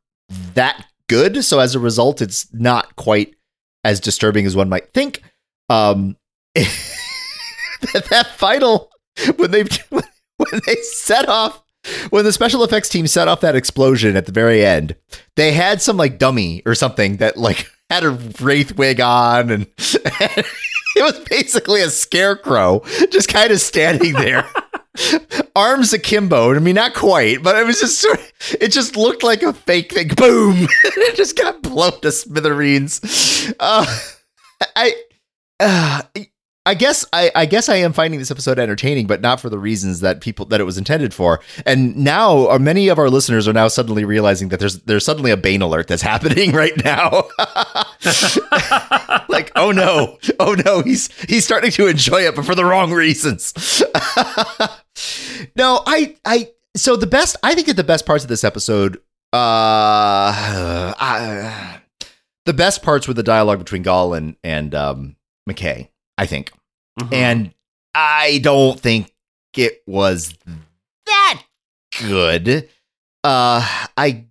[0.56, 1.44] that good.
[1.46, 3.36] So as a result, it's not quite
[3.84, 5.22] as disturbing as one might think.
[5.70, 6.18] Um,
[6.56, 8.90] that, that final
[9.38, 11.62] when they when they set off
[12.10, 14.96] when the special effects team set off that explosion at the very end,
[15.36, 19.68] they had some like dummy or something that like had a wraith wig on and,
[20.22, 20.46] and
[20.96, 24.48] it was basically a scarecrow just kind of standing there.
[25.56, 26.56] Arms akimbo.
[26.56, 29.54] I mean, not quite, but it was just sort of, it just looked like a
[29.54, 30.10] fake thing.
[30.10, 30.68] Boom!
[30.84, 33.54] it just got blown to smithereens.
[33.60, 33.86] Uh,
[34.76, 34.94] I,
[35.60, 36.02] uh,
[36.66, 39.60] I guess I, I guess I am finding this episode entertaining, but not for the
[39.60, 41.42] reasons that people that it was intended for.
[41.66, 45.32] And now, uh, many of our listeners are now suddenly realizing that there's there's suddenly
[45.32, 47.10] a Bane alert that's happening right now.
[49.28, 52.94] like, oh no, oh no, he's he's starting to enjoy it, but for the wrong
[52.94, 53.54] reasons.
[55.58, 59.02] no, I I so the best I think that the best parts of this episode,
[59.34, 59.36] uh,
[60.98, 61.78] uh
[62.46, 65.18] the best parts were the dialogue between Gall and and um,
[65.50, 65.90] McKay
[66.24, 66.52] I think.
[67.00, 67.14] Mm-hmm.
[67.14, 67.54] And
[67.94, 69.12] I don't think
[69.58, 70.34] it was
[71.06, 71.44] that
[72.00, 72.70] good.
[73.26, 74.26] Uh I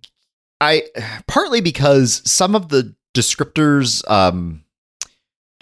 [0.59, 0.83] I
[1.27, 4.63] partly because some of the descriptors um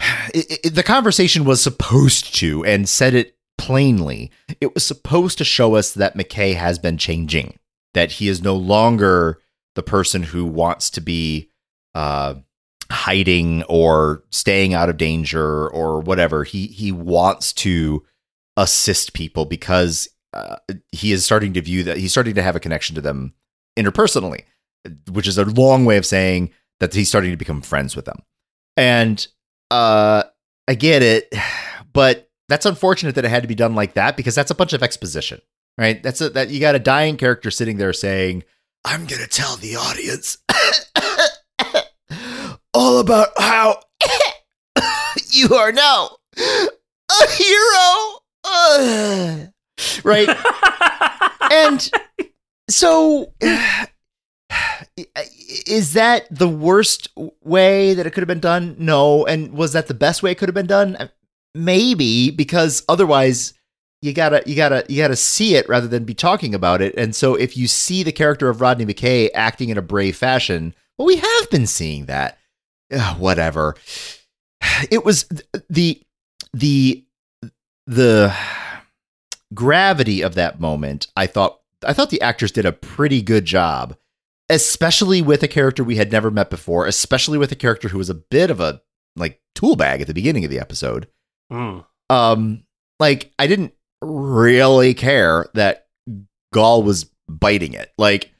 [0.34, 4.30] it, it, the conversation was supposed to and said it plainly.
[4.60, 7.58] It was supposed to show us that McKay has been changing,
[7.92, 9.38] that he is no longer
[9.74, 11.50] the person who wants to be
[11.94, 12.36] uh
[12.92, 16.44] hiding or staying out of danger or whatever.
[16.44, 18.04] He he wants to
[18.56, 20.56] assist people because uh,
[20.92, 23.34] he is starting to view that he's starting to have a connection to them
[23.78, 24.44] interpersonally,
[25.10, 26.50] which is a long way of saying
[26.80, 28.20] that he's starting to become friends with them.
[28.76, 29.26] And
[29.70, 30.24] uh,
[30.68, 31.32] I get it,
[31.92, 34.72] but that's unfortunate that it had to be done like that because that's a bunch
[34.72, 35.40] of exposition,
[35.78, 36.02] right?
[36.02, 38.44] That's a, that you got a dying character sitting there saying,
[38.84, 40.38] "I'm gonna tell the audience."
[42.74, 43.80] All about how
[45.30, 48.18] you are now a hero.
[48.44, 49.46] Uh,
[50.04, 50.28] right?
[51.52, 51.90] and
[52.68, 53.32] so
[55.66, 57.08] is that the worst
[57.42, 58.76] way that it could have been done?
[58.78, 59.26] No.
[59.26, 61.10] And was that the best way it could have been done?
[61.54, 63.54] Maybe because otherwise
[64.00, 66.94] you gotta you gotta you gotta see it rather than be talking about it.
[66.96, 70.74] And so if you see the character of Rodney McKay acting in a brave fashion,
[70.98, 72.38] well, we have been seeing that
[72.92, 73.76] ugh, whatever.
[74.90, 75.24] It was
[75.68, 76.00] the
[76.52, 77.04] the
[77.86, 78.34] the
[79.54, 81.08] gravity of that moment.
[81.16, 83.96] I thought I thought the actors did a pretty good job,
[84.48, 88.10] especially with a character we had never met before, especially with a character who was
[88.10, 88.80] a bit of a
[89.16, 91.08] like tool bag at the beginning of the episode.
[91.52, 91.84] Mm.
[92.08, 92.64] Um,
[93.00, 95.86] like I didn't really care that
[96.52, 97.92] Gall was biting it.
[97.98, 98.30] Like,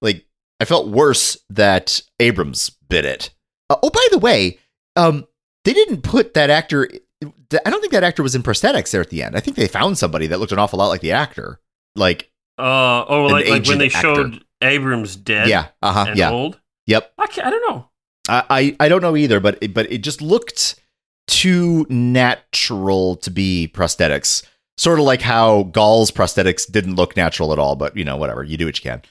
[0.00, 0.26] like
[0.60, 3.30] I felt worse that Abrams bit it.
[3.72, 4.58] Uh, oh, by the way,
[4.96, 5.26] um,
[5.64, 6.88] they didn't put that actor.
[7.22, 9.36] I don't think that actor was in prosthetics there at the end.
[9.36, 11.60] I think they found somebody that looked an awful lot like the actor,
[11.96, 14.00] like uh oh, like, like when they actor.
[14.00, 15.48] showed Abrams dead.
[15.48, 16.12] Yeah, uh huh.
[16.14, 16.60] Yeah, old.
[16.86, 17.12] Yep.
[17.18, 17.88] I, I don't know.
[18.28, 20.80] I, I I don't know either, but it, but it just looked
[21.26, 24.44] too natural to be prosthetics.
[24.78, 28.42] Sort of like how Gall's prosthetics didn't look natural at all, but you know, whatever.
[28.42, 29.02] You do what you can.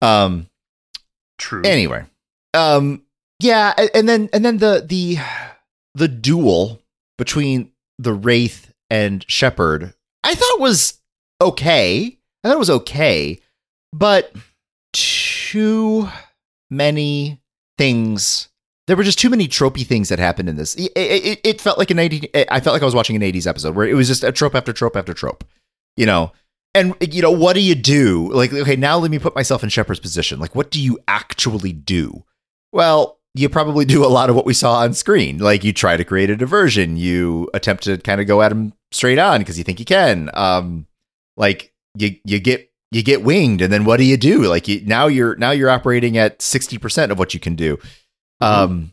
[0.00, 0.48] Um,
[1.38, 1.62] true.
[1.64, 2.04] Anyway,
[2.54, 3.02] um,
[3.40, 5.18] yeah, and then and then the the
[5.94, 6.80] the duel
[7.18, 11.00] between the Wraith and Sheppard, I thought was
[11.40, 12.18] okay.
[12.42, 13.40] I thought it was okay,
[13.92, 14.34] but
[14.92, 16.08] too
[16.70, 17.40] many
[17.78, 18.48] things.
[18.86, 20.74] There were just too many tropey things that happened in this.
[20.74, 23.46] It, it, it felt like an 80, I felt like I was watching an 80s
[23.46, 25.42] episode where it was just a trope after trope after trope.
[25.96, 26.32] You know,
[26.74, 28.30] and you know, what do you do?
[28.32, 30.38] Like, okay, now let me put myself in Sheppard's position.
[30.38, 32.24] Like, what do you actually do?
[32.72, 35.38] Well, you probably do a lot of what we saw on screen.
[35.38, 38.72] Like you try to create a diversion, you attempt to kind of go at him
[38.92, 40.30] straight on because you think you can.
[40.34, 40.86] Um,
[41.36, 44.44] like you you get you get winged, and then what do you do?
[44.44, 47.76] Like you, now you're now you're operating at sixty percent of what you can do.
[48.40, 48.44] Mm-hmm.
[48.44, 48.92] Um,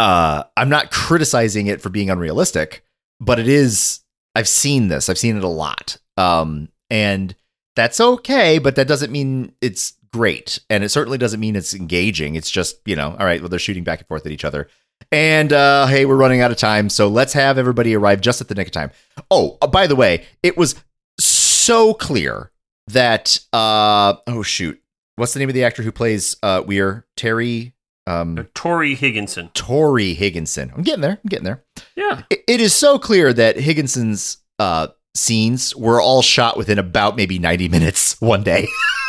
[0.00, 2.82] uh, I'm not criticizing it for being unrealistic,
[3.20, 4.00] but it is.
[4.34, 5.08] I've seen this.
[5.08, 5.96] I've seen it a lot.
[6.18, 7.34] Um, and
[7.74, 10.58] that's okay, but that doesn't mean it's great.
[10.70, 12.36] And it certainly doesn't mean it's engaging.
[12.36, 14.68] It's just, you know, all right, well, they're shooting back and forth at each other.
[15.12, 16.88] And uh, hey, we're running out of time.
[16.88, 18.90] So let's have everybody arrive just at the nick of time.
[19.30, 20.74] Oh, uh, by the way, it was
[21.20, 22.50] so clear
[22.88, 24.80] that, uh, oh, shoot.
[25.16, 27.06] What's the name of the actor who plays uh, Weir?
[27.14, 27.74] Terry.
[28.06, 29.50] Um, uh, Torri Higginson.
[29.54, 30.72] Torri Higginson.
[30.74, 31.18] I'm getting there.
[31.22, 31.62] I'm getting there.
[31.94, 32.22] Yeah.
[32.30, 37.38] it, it is so clear that Higginson's uh, scenes were all shot within about maybe
[37.38, 38.66] 90 minutes one day.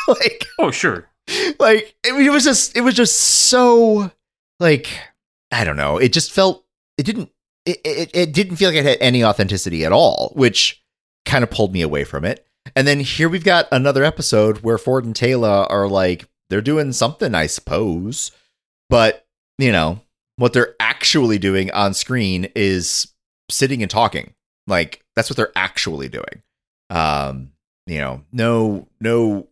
[0.22, 1.10] like oh sure
[1.60, 4.12] like it, it was just it was just so
[4.60, 4.90] like
[5.52, 5.98] I don't know.
[5.98, 6.66] It just felt
[6.98, 7.32] it didn't
[7.66, 10.82] it, it, it didn't feel like it had any authenticity at all, which
[11.26, 12.46] kind of pulled me away from it.
[12.76, 16.94] And then here we've got another episode where Ford and Taylor are like they're doing
[16.94, 18.32] something, I suppose,
[18.90, 19.26] but
[19.58, 20.02] you know
[20.38, 23.12] what they're actually doing on screen is
[23.50, 24.34] sitting and talking.
[24.68, 26.44] Like that's what they're actually doing.
[26.90, 27.52] Um,
[27.86, 29.48] you know, no, no,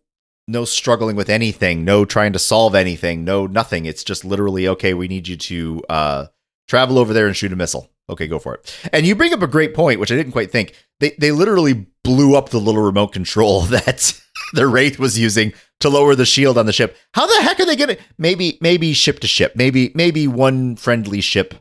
[0.48, 3.86] no struggling with anything, no trying to solve anything, no nothing.
[3.86, 4.94] It's just literally okay.
[4.94, 6.26] We need you to uh,
[6.68, 7.90] travel over there and shoot a missile.
[8.08, 8.78] Okay, go for it.
[8.92, 10.74] And you bring up a great point, which I didn't quite think.
[11.00, 14.20] They they literally blew up the little remote control that
[14.52, 16.96] the Wraith was using to lower the shield on the ship.
[17.14, 19.54] How the heck are they gonna maybe maybe ship to ship?
[19.56, 21.54] Maybe maybe one friendly ship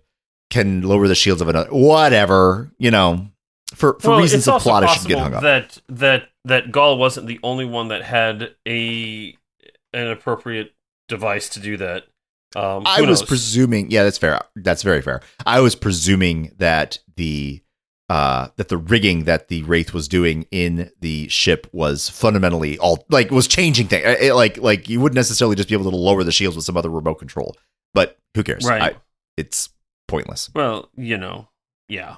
[0.51, 1.69] can lower the shields of another.
[1.69, 3.29] Whatever, you know.
[3.73, 5.41] For for well, reasons of plot, it should get hung up.
[5.41, 9.35] that that that Gall wasn't the only one that had a
[9.93, 10.73] an appropriate
[11.07, 12.03] device to do that.
[12.55, 13.27] Um, I who was knows?
[13.27, 14.39] presuming, yeah, that's fair.
[14.55, 15.21] That's very fair.
[15.45, 17.61] I was presuming that the
[18.07, 23.03] uh that the rigging that the wraith was doing in the ship was fundamentally all
[23.09, 24.05] like was changing things.
[24.05, 26.77] It, like like you wouldn't necessarily just be able to lower the shields with some
[26.77, 27.55] other remote control.
[27.93, 28.65] But who cares?
[28.65, 28.81] Right.
[28.81, 28.95] I,
[29.37, 29.69] it's
[30.07, 30.51] pointless.
[30.53, 31.47] well, you know,
[31.89, 32.17] yeah.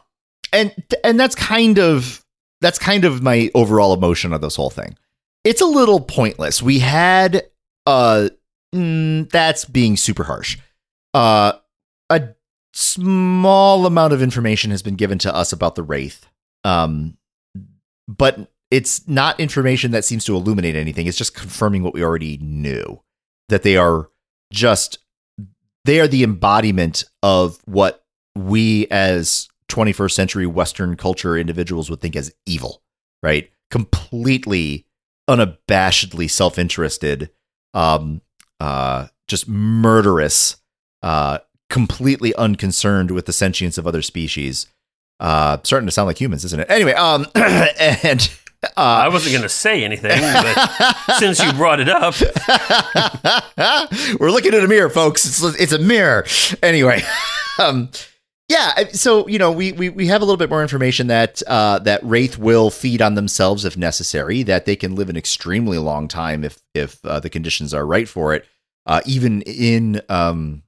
[0.51, 2.23] and and that's kind of
[2.61, 4.97] that's kind of my overall emotion of this whole thing.
[5.43, 6.61] It's a little pointless.
[6.61, 7.43] We had
[7.85, 8.29] uh
[8.73, 10.57] mm, that's being super harsh.
[11.13, 11.53] Uh
[12.09, 12.29] a
[12.73, 16.27] small amount of information has been given to us about the wraith.
[16.63, 17.17] Um
[18.07, 21.07] but it's not information that seems to illuminate anything.
[21.07, 23.01] It's just confirming what we already knew
[23.49, 24.09] that they are
[24.51, 24.99] just
[25.85, 28.03] they are the embodiment of what
[28.35, 32.81] we as 21st century Western culture individuals would think as evil,
[33.21, 33.49] right?
[33.69, 34.85] Completely
[35.29, 37.29] unabashedly self interested,
[37.73, 38.21] um,
[38.59, 40.57] uh, just murderous,
[41.03, 44.67] uh, completely unconcerned with the sentience of other species.
[45.19, 46.69] Uh, starting to sound like humans, isn't it?
[46.69, 48.29] Anyway, um, and
[48.75, 52.15] I uh, wasn't going to say anything, but since you brought it up,
[54.19, 55.25] We're looking at a mirror, folks.
[55.25, 56.25] It's it's a mirror.
[56.63, 57.01] Anyway,
[57.59, 57.89] um,
[58.49, 58.89] yeah.
[58.93, 62.01] So you know, we we we have a little bit more information that uh, that
[62.03, 64.43] wraith will feed on themselves if necessary.
[64.43, 68.07] That they can live an extremely long time if if uh, the conditions are right
[68.07, 68.45] for it.
[68.85, 70.63] Uh, even in um,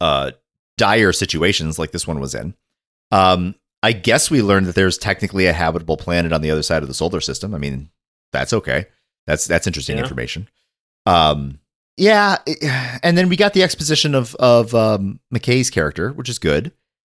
[0.00, 0.30] uh,
[0.78, 2.54] dire situations like this one was in.
[3.10, 6.82] Um, I guess we learned that there's technically a habitable planet on the other side
[6.82, 7.54] of the solar system.
[7.54, 7.90] I mean,
[8.32, 8.86] that's okay.
[9.26, 10.04] That's that's interesting Yeah.
[10.04, 10.48] information.
[11.04, 11.58] Um,
[11.98, 12.38] yeah,
[13.02, 16.72] and then we got the exposition of of um, McKay's character, which is good,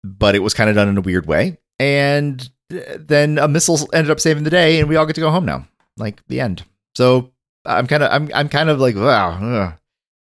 [0.05, 1.59] but it was kind of done in a weird way.
[1.79, 5.31] And then a missile ended up saving the day, and we all get to go
[5.31, 5.67] home now.
[5.97, 6.65] Like the end.
[6.95, 7.33] So
[7.65, 9.33] I'm kind of I'm I'm kind of like wow.
[9.41, 9.75] Ugh.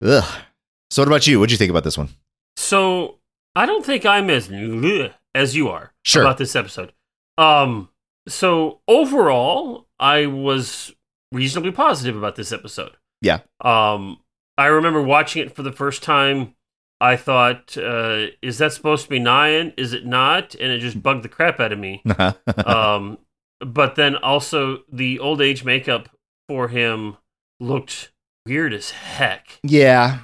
[0.05, 0.41] ugh.
[0.91, 1.39] So what about you?
[1.41, 2.09] What do you think about this one?
[2.57, 3.19] so
[3.57, 4.51] I don't think I'm as
[5.35, 6.23] as you are Sure.
[6.23, 6.93] about this episode.
[7.39, 7.89] Um,
[8.29, 10.95] so overall, I was
[11.33, 12.93] reasonably positive about this episode.
[13.21, 13.41] Yeah.
[13.61, 14.19] Um,
[14.59, 16.55] I remember watching it for the first time.
[17.03, 19.75] I thought, uh, is that supposed to be Nyan?
[19.77, 20.55] Is it not?
[20.55, 22.01] And it just bugged the crap out of me.
[22.65, 23.19] um,
[23.59, 26.09] but then also the old age makeup
[26.49, 27.17] for him
[27.59, 28.13] looked
[28.47, 29.59] weird as heck.
[29.65, 30.21] yeah.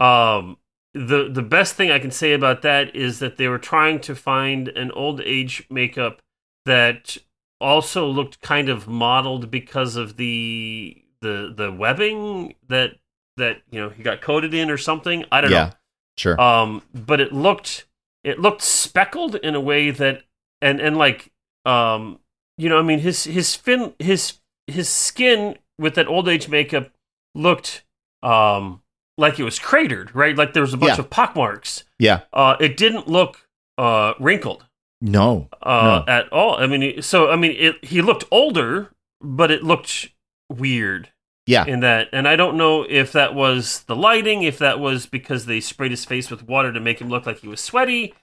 [0.00, 0.58] Um,
[0.94, 4.14] the the best thing I can say about that is that they were trying to
[4.14, 6.20] find an old age makeup
[6.66, 7.16] that
[7.60, 12.96] also looked kind of modeled because of the the the webbing that
[13.36, 15.24] that you know he got coated in or something.
[15.32, 15.56] I don't know.
[15.56, 15.72] Yeah.
[16.18, 16.40] Sure.
[16.40, 17.86] Um, but it looked
[18.24, 20.24] it looked speckled in a way that
[20.60, 21.30] and and like
[21.64, 22.18] um
[22.56, 24.34] you know I mean his his fin his
[24.66, 26.90] his skin with that old age makeup
[27.34, 27.84] looked
[28.22, 28.82] um
[29.16, 31.04] like it was cratered right like there was a bunch Yeah.
[31.04, 32.20] of pockmarks yeah.
[32.32, 34.64] uh it didn't look uh wrinkled
[35.00, 35.48] No.
[35.62, 40.08] uh at all i mean so i mean it he looked older but it looked
[40.50, 41.10] weird
[41.48, 41.64] Yeah.
[41.66, 45.46] in that and i don't know if that was the lighting if that was because
[45.46, 48.14] they sprayed his face with water to make him look like he was sweaty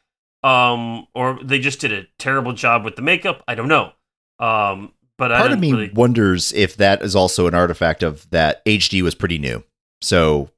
[0.43, 3.91] um or they just did a terrible job with the makeup i don't know
[4.39, 8.30] um but I Part of me really, wonders if that is also an artifact of
[8.32, 9.63] that HD was pretty new.
[10.01, 10.49] So,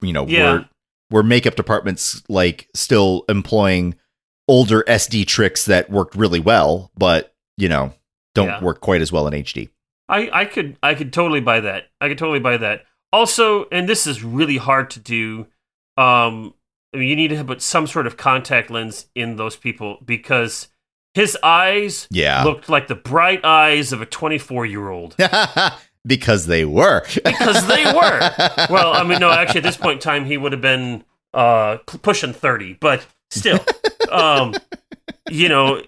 [0.00, 0.52] you know, Yeah.
[0.52, 0.68] we're
[1.10, 3.96] were makeup departments like still employing
[4.46, 7.94] older SD tricks that worked really well, but you know,
[8.36, 8.62] don't Yeah.
[8.62, 9.70] work quite as well in HD.
[10.08, 11.84] I, I could I could totally buy that.
[12.00, 12.84] I could totally buy that.
[13.12, 15.46] Also, and this is really hard to do.
[15.96, 16.54] Um,
[16.94, 20.68] I mean, you need to put some sort of contact lens in those people because
[21.14, 22.44] his eyes Yeah.
[22.44, 25.16] looked like the bright eyes of a 24 year old.
[26.06, 27.04] because they were.
[27.24, 28.30] because they were.
[28.70, 31.04] Well, I mean, no, actually, at this point in time, he would have been
[31.34, 33.58] uh, pushing thirty, but still,
[34.10, 34.54] um,
[35.30, 35.82] you know,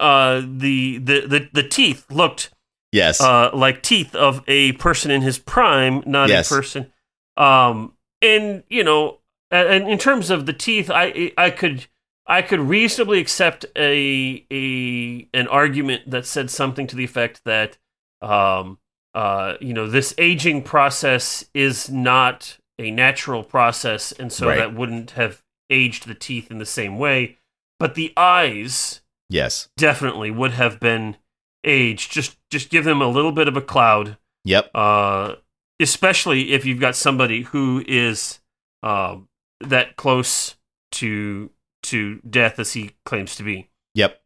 [0.00, 2.50] uh, the, the the the teeth looked
[2.92, 3.20] yes.
[3.20, 6.50] uh, like teeth of a person in his prime, not Yes.
[6.50, 6.92] a person.
[7.36, 9.18] Um, and you know,
[9.50, 11.86] and in terms of the teeth, I I could
[12.26, 17.78] I could reasonably accept a a an argument that said something to the effect that
[18.22, 18.78] um
[19.14, 24.56] uh you know this aging process is not a natural process, and so Right.
[24.58, 27.38] that wouldn't have aged the teeth in the same way,
[27.78, 29.68] but the eyes yes.
[29.76, 31.16] definitely would have been
[31.66, 32.12] aged.
[32.12, 34.70] Just just give them a little bit of a cloud, Yep.
[34.74, 35.34] uh,
[35.80, 38.40] especially if you've got somebody who is
[38.82, 39.16] uh,
[39.60, 40.56] that close
[40.92, 41.50] to
[41.82, 43.68] to death as he claims to be.
[43.94, 44.20] Yep.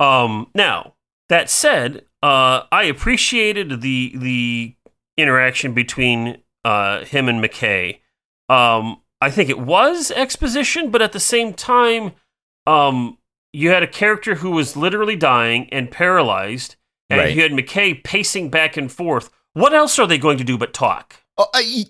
[0.00, 0.94] Um, now
[1.28, 4.74] that said, uh, I appreciated the the
[5.16, 7.98] interaction between uh, him and McKay.
[8.48, 12.12] Um, I think it was exposition, but at the same time,
[12.66, 13.18] um,
[13.52, 16.76] you had a character who was literally dying and paralyzed,
[17.10, 17.34] and Right.
[17.34, 19.30] you had McKay pacing back and forth.
[19.52, 21.16] What else are they going to do but talk?
[21.36, 21.84] Oh, I,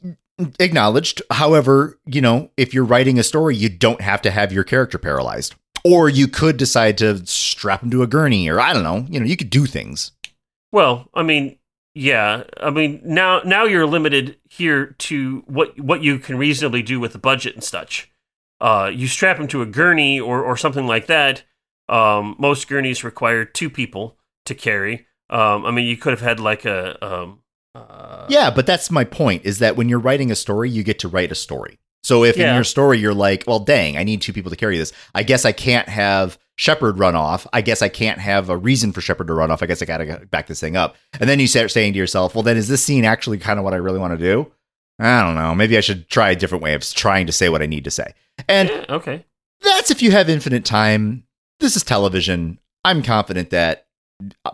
[0.58, 1.22] acknowledged.
[1.30, 4.98] However, you know, if you're writing a story, you don't have to have your character
[4.98, 5.54] paralyzed.
[5.84, 9.04] Or you could decide to strap him to a gurney, or I don't know.
[9.08, 10.12] You know, you could do things.
[10.70, 11.58] Well, I mean,
[11.94, 12.44] yeah.
[12.60, 17.12] I mean, now now you're limited here to what what you can reasonably do with
[17.12, 18.10] the budget and such.
[18.60, 21.42] Uh, you strap him to a gurney or or something like that.
[21.92, 24.16] Um, most gurneys require two people
[24.46, 25.06] to carry.
[25.30, 27.40] Um, I mean, you could have had like a um,
[27.74, 30.98] uh, Yeah, but that's my point is that when you're writing a story, you get
[31.00, 31.78] to write a story.
[32.04, 34.76] So if in your story you're like, well, dang, I need two people to carry
[34.76, 34.92] this.
[35.14, 37.46] I guess I can't have Sheppard run off.
[37.52, 39.62] I guess I can't have a reason for Sheppard to run off.
[39.62, 40.96] I guess I got to back this thing up.
[41.20, 43.64] And then you start saying to yourself, well, then is this scene actually kind of
[43.64, 44.50] what I really want to do?
[44.98, 45.54] I don't know.
[45.54, 47.90] Maybe I should try a different way of trying to say what I need to
[47.90, 48.14] say.
[48.48, 49.24] And yeah, okay.
[49.62, 51.24] that's if you have infinite time.
[51.62, 52.58] This is television.
[52.84, 53.86] I'm confident that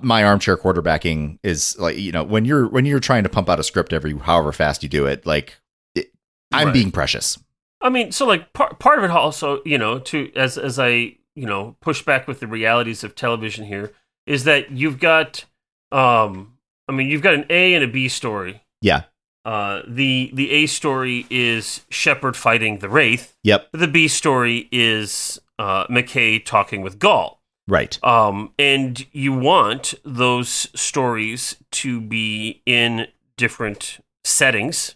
[0.02, 3.58] my armchair quarterbacking is like you know when you're when you're trying to pump out
[3.58, 5.58] a script every however fast you do it like
[5.94, 6.12] it,
[6.52, 6.74] I'm Right.
[6.74, 7.38] being precious.
[7.80, 11.16] I mean, so like part part of it also, you know, to as as I
[11.34, 13.92] you know push back with the realities of television here
[14.26, 15.46] is that you've got,
[15.90, 18.60] um, I mean, you've got an A and a B story.
[18.82, 19.04] Yeah.
[19.46, 23.34] Uh, the the A story is Sheppard fighting the Wraith.
[23.44, 23.68] Yep.
[23.72, 27.40] The B story is uh, McKay talking with Gall.
[27.66, 28.02] Right.
[28.02, 34.94] Um, and you want those stories to be in different settings,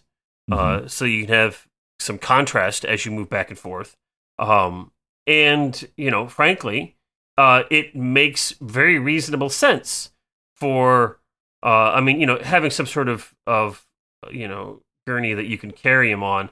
[0.51, 0.85] Mm-hmm.
[0.85, 1.67] uh, so you can have
[1.99, 3.95] some contrast as you move back and forth.
[4.37, 4.91] Um,
[5.25, 6.97] and you know, frankly,
[7.37, 10.11] uh, it makes very reasonable sense
[10.53, 11.19] for.
[11.63, 13.85] Uh, I mean, you know, having some sort of of
[14.31, 16.49] you know gurney that you can carry him on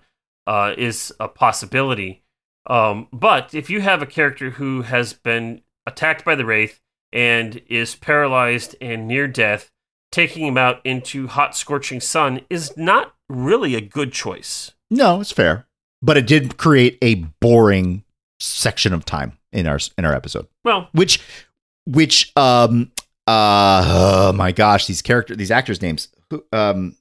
[0.48, 2.24] uh, is a possibility.
[2.68, 6.80] Um, but if you have a character who has been attacked by the wraith
[7.12, 9.72] and is paralyzed and near death,
[10.12, 14.72] taking him out into hot, scorching sun is not really a good choice.
[14.90, 15.66] No, it's fair,
[16.02, 18.04] but it did create a boring
[18.40, 21.22] section of time in our in our episode, Well, which
[21.86, 22.92] which um
[23.28, 26.10] uh oh my gosh these character these actors names
[26.52, 26.96] um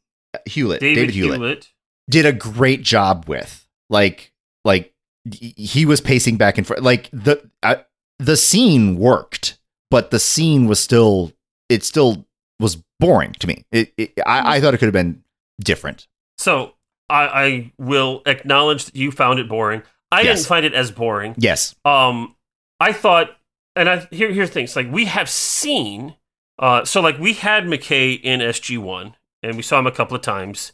[0.47, 1.39] Hewlett David, Hewlett.
[1.39, 1.69] Hewlett.
[2.09, 3.67] did a great job with.
[3.89, 4.33] Like,
[4.65, 4.90] like
[5.33, 6.81] he- was pacing back and forth.
[6.81, 7.77] Like the uh,
[8.19, 9.59] the scene worked,
[9.91, 11.33] but the scene was still
[11.69, 12.27] it still
[12.59, 13.65] was boring to me.
[13.73, 15.23] It, it I, I thought it could have been
[15.61, 16.07] different.
[16.39, 16.75] So
[17.09, 19.83] I, I will acknowledge that you found it boring.
[20.13, 20.39] I Yes.
[20.41, 21.35] didn't find it as boring.
[21.39, 21.75] Yes.
[21.85, 22.35] Um,
[22.81, 23.31] I thought,
[23.77, 26.17] and I here here's things like we have seen.
[26.59, 30.15] Uh, so like we had McKay in SG one, and we saw him a couple
[30.17, 30.73] of times,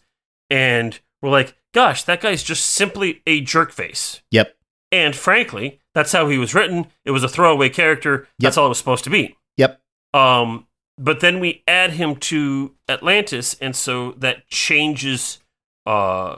[0.50, 4.22] and we're like, gosh, that guy's just simply a jerk face.
[4.30, 4.56] Yep.
[4.90, 6.86] And frankly, that's how he was written.
[7.04, 8.26] It was a throwaway character.
[8.38, 9.36] That's all it was supposed to be.
[9.58, 9.78] Yep.
[10.14, 10.66] Um,
[10.96, 15.40] but then we add him to Atlantis, and so that changes
[15.84, 16.36] uh,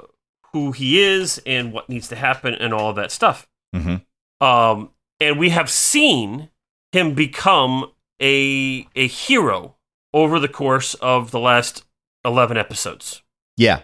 [0.53, 3.49] who he is and what needs to happen and all of that stuff.
[3.76, 4.45] Mm-hmm.
[4.45, 6.51] Um, and we have seen
[6.91, 9.76] him become a a hero
[10.12, 11.84] over the course of the last
[12.24, 13.22] eleven episodes.
[13.57, 13.82] Yeah.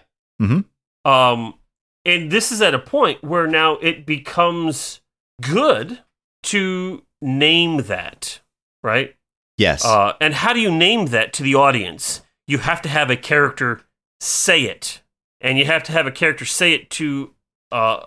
[1.05, 1.55] Um,
[2.03, 5.01] and this is at a point where now it becomes
[5.41, 5.99] good
[6.43, 8.41] to name that,
[8.83, 9.15] right?
[9.57, 9.85] Yes.
[9.85, 12.21] Uh, and how do you name that to the audience?
[12.47, 13.81] You have to have a character
[14.19, 15.01] say it,
[15.41, 17.33] and you have to have a character say it to
[17.71, 18.05] uh,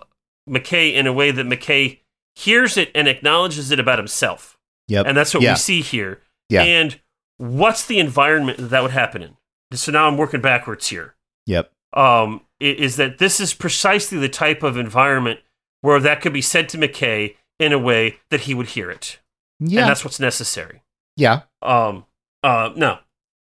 [0.49, 1.99] McKay in a way that McKay
[2.35, 4.57] hears it and acknowledges it about himself.
[4.87, 5.05] yep.
[5.05, 5.53] And that's what Yeah.
[5.53, 6.21] we see here.
[6.49, 6.63] Yeah.
[6.63, 6.99] And
[7.37, 9.35] what's the environment that that would happen in?
[9.73, 11.15] so now I'm working backwards here.
[11.45, 11.71] Yep.
[11.93, 15.39] Um, is that this is precisely the type of environment
[15.81, 19.19] where that could be said to McKay in a way that he would hear it,
[19.59, 19.81] Yeah.
[19.81, 20.81] and that's what's necessary.
[21.15, 21.41] yeah.
[21.61, 22.05] Um,
[22.43, 22.99] uh, no,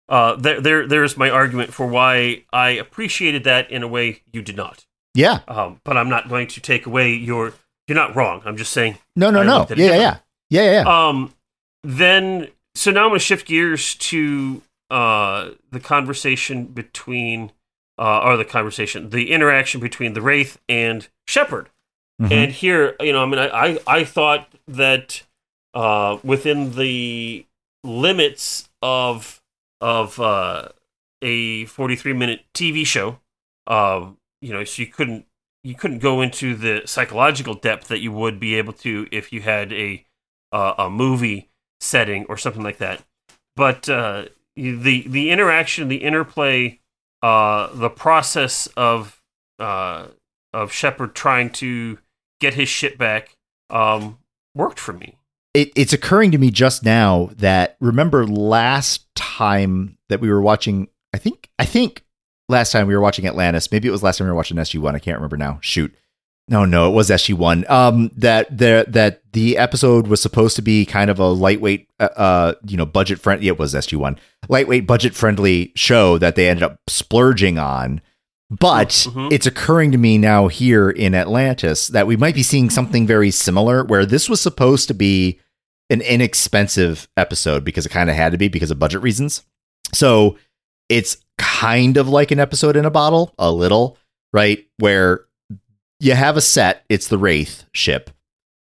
[0.07, 4.41] uh, there, there, there's my argument for why I appreciated that in a way you
[4.41, 4.85] did not.
[5.13, 5.39] Yeah.
[5.47, 7.53] Um, but I'm not going to take away your.
[7.87, 8.41] You're not wrong.
[8.45, 8.97] I'm just saying.
[9.15, 9.65] No, no, no.
[9.69, 10.17] Yeah, yeah, yeah.
[10.49, 11.07] Yeah, yeah, yeah.
[11.07, 11.33] Um,
[11.83, 14.61] then so now I'm going to shift gears to
[14.91, 17.51] uh the conversation between
[17.97, 21.69] uh or the conversation the interaction between the wraith and Sheppard.
[22.21, 22.31] Mhm.
[22.31, 25.23] And here, you know, I mean, I I, I thought that
[25.73, 27.45] uh within the
[27.83, 29.41] limits of
[29.81, 30.69] of uh
[31.21, 33.19] a 43 minute TV show,
[33.67, 35.25] um, you know, so you couldn't
[35.63, 39.41] you couldn't go into the psychological depth that you would be able to if you
[39.41, 40.05] had a
[40.51, 43.03] uh, a movie setting or something like that.
[43.55, 44.25] But uh,
[44.55, 46.79] the the interaction, the interplay,
[47.25, 49.19] uh, the process of
[49.57, 50.07] uh,
[50.53, 51.97] of Sheppard trying to
[52.39, 53.35] get his shit back
[53.71, 54.19] um,
[54.53, 55.17] worked for me.
[55.55, 60.87] it, it's occurring to me just now that remember last time that we were watching
[61.13, 62.03] i think i think
[62.47, 64.93] last time we were watching atlantis maybe it was last time we were watching sg1
[64.93, 65.95] i can't remember now shoot
[66.47, 70.85] no no it was sg1 um that the that the episode was supposed to be
[70.85, 74.17] kind of a lightweight uh, uh you know budget friendly it was sg1
[74.49, 77.99] lightweight budget friendly show that they ended up splurging on
[78.51, 79.31] but Mhm.
[79.33, 83.31] it's occurring to me now here in Atlantis that we might be seeing something very
[83.31, 85.39] similar where this was supposed to be
[85.89, 89.41] an inexpensive episode because it kind of had to be because of budget reasons.
[89.93, 90.37] So
[90.89, 93.97] it's kind of like an episode in a bottle, a little,
[94.31, 94.63] right?
[94.77, 95.25] Where
[96.05, 98.11] you have a set, it's the Wraith ship,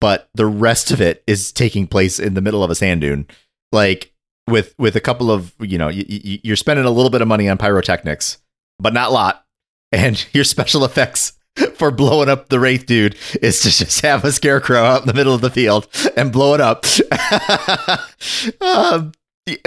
[0.00, 3.26] but the rest of it is taking place in the middle of a sand dune.
[3.70, 4.12] Like
[4.48, 7.28] with with a couple of, you know, y- y- you're spending a little bit of
[7.28, 8.38] money on pyrotechnics,
[8.78, 9.44] but not a lot.
[9.92, 11.34] And your special effects
[11.74, 15.14] for blowing up the Wraith dude is to just have a scarecrow out in the
[15.14, 15.86] middle of the field
[16.16, 16.84] and blow it up.
[18.60, 19.12] um,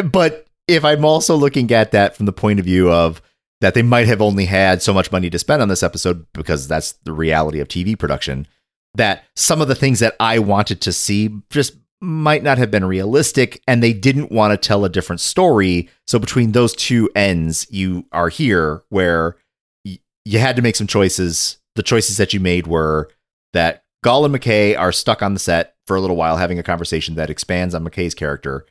[0.09, 3.21] but if I'm also looking at that from the point of view of
[3.61, 6.67] that they might have only had so much money to spend on this episode because
[6.67, 8.47] that's the reality of TV production,
[8.95, 12.83] that some of the things that I wanted to see just might not have been
[12.83, 15.87] realistic and they didn't want to tell a different story.
[16.07, 19.37] So between those two ends, you are here where
[19.85, 21.59] y- you had to make some choices.
[21.75, 23.09] The choices that you made were
[23.53, 26.63] that Gall and McKay are stuck on the set for a little while having a
[26.63, 28.65] conversation that expands on McKay's character.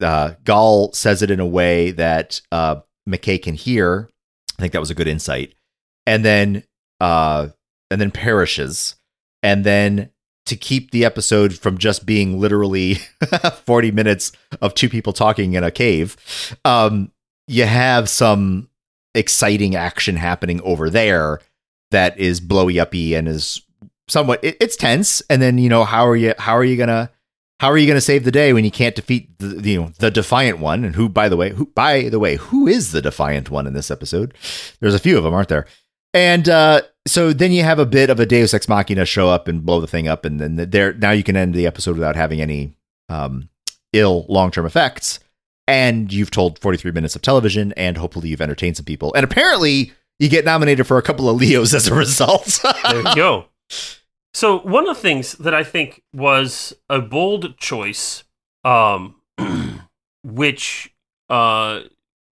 [0.00, 2.76] Uh, Gall says it in a way that uh,
[3.08, 4.08] McKay can hear.
[4.58, 5.54] I think that was a good insight.
[6.06, 6.64] And then,
[7.00, 7.48] uh,
[7.90, 8.96] and then perishes.
[9.42, 10.10] And then
[10.46, 12.94] to keep the episode from just being literally
[13.64, 16.16] 40 minutes of two people talking in a cave,
[16.64, 17.12] um,
[17.48, 18.68] you have some
[19.14, 21.40] exciting action happening over there
[21.90, 23.62] that is blowy uppy and is
[24.08, 27.10] somewhat it, it's tense and then you know how are you how are you gonna
[27.60, 30.10] how are you gonna save the day when you can't defeat the you know the
[30.10, 30.84] defiant one?
[30.84, 33.72] And who by the way who by the way who is the defiant one in
[33.72, 34.34] this episode?
[34.80, 35.66] There's a few of them aren't there?
[36.12, 39.48] And uh so then you have a bit of a deus ex machina show up
[39.48, 42.16] and blow the thing up and then there now you can end the episode without
[42.16, 42.74] having any
[43.08, 43.48] um
[43.92, 45.20] ill long-term effects.
[45.68, 49.12] And you've told 43 minutes of television and hopefully you've entertained some people.
[49.14, 52.60] And apparently you get nominated for a couple of leos as a result.
[52.84, 53.46] There you go.
[54.36, 58.22] So one of the things that I think was a bold choice,
[58.64, 59.14] um,
[60.22, 60.92] which
[61.30, 61.80] uh,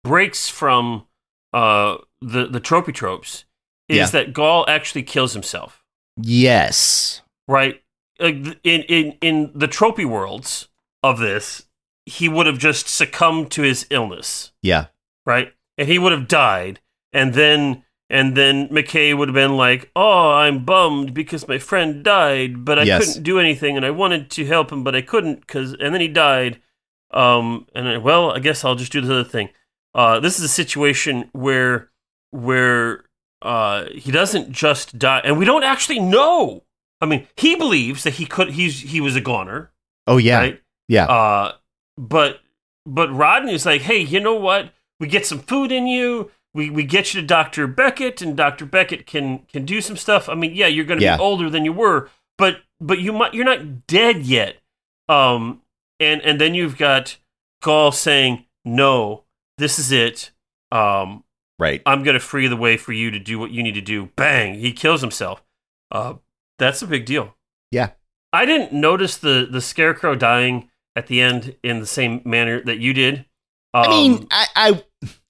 [0.04, 1.08] breaks from
[1.54, 3.46] uh, the the tropey tropes,
[3.88, 4.06] is Yeah.
[4.08, 5.82] that Gall actually kills himself.
[6.22, 7.82] yes Right?
[8.20, 10.68] In in in the tropey worlds
[11.04, 11.68] of this,
[12.06, 14.88] he would have just succumbed to his illness yeah
[15.26, 15.54] right?
[15.78, 16.82] And he would have died,
[17.14, 22.04] and then and then McKay would have been like, "Oh, I'm bummed because my friend
[22.04, 23.00] died, but I Yes.
[23.06, 26.02] couldn't do anything, and I wanted to help him, but I couldn't because." And then
[26.02, 26.62] he died.
[27.12, 29.50] Um, and I, well, I guess I'll just do this other thing.
[29.94, 31.90] Uh, this is a situation where
[32.32, 33.06] where
[33.42, 36.64] uh, he doesn't just die, and we don't actually know.
[37.02, 38.52] I mean, he believes that he could.
[38.52, 39.72] He's he was a goner,
[40.08, 40.62] oh yeah right?
[40.88, 41.52] yeah Uh,
[41.98, 42.40] but
[42.86, 44.74] but Rodney's like, hey, you know what?
[45.00, 46.32] We get some food in you.
[46.54, 50.30] We we get you to Doctor Beckett, and Doctor Beckett can can do some stuff.
[50.30, 51.18] I mean, yeah, you're going to Yeah.
[51.18, 54.58] be older than you were, but but you might you're not dead yet.
[55.10, 55.62] Um,
[56.00, 57.18] and and then you've got
[57.62, 59.24] Gall saying, no,
[59.58, 60.32] this is it.
[60.72, 61.24] Um,
[61.60, 63.82] right I'm going to free the way for you to do what you need to
[63.82, 64.08] do.
[64.16, 64.56] Bang!
[64.56, 65.44] He kills himself.
[65.92, 66.16] Uh,
[66.60, 67.36] that's a big deal.
[67.72, 67.92] Yeah.
[68.32, 72.78] I didn't notice the the scarecrow dying at the end in the same manner that
[72.80, 73.26] you did.
[73.76, 74.84] Um, i mean I, I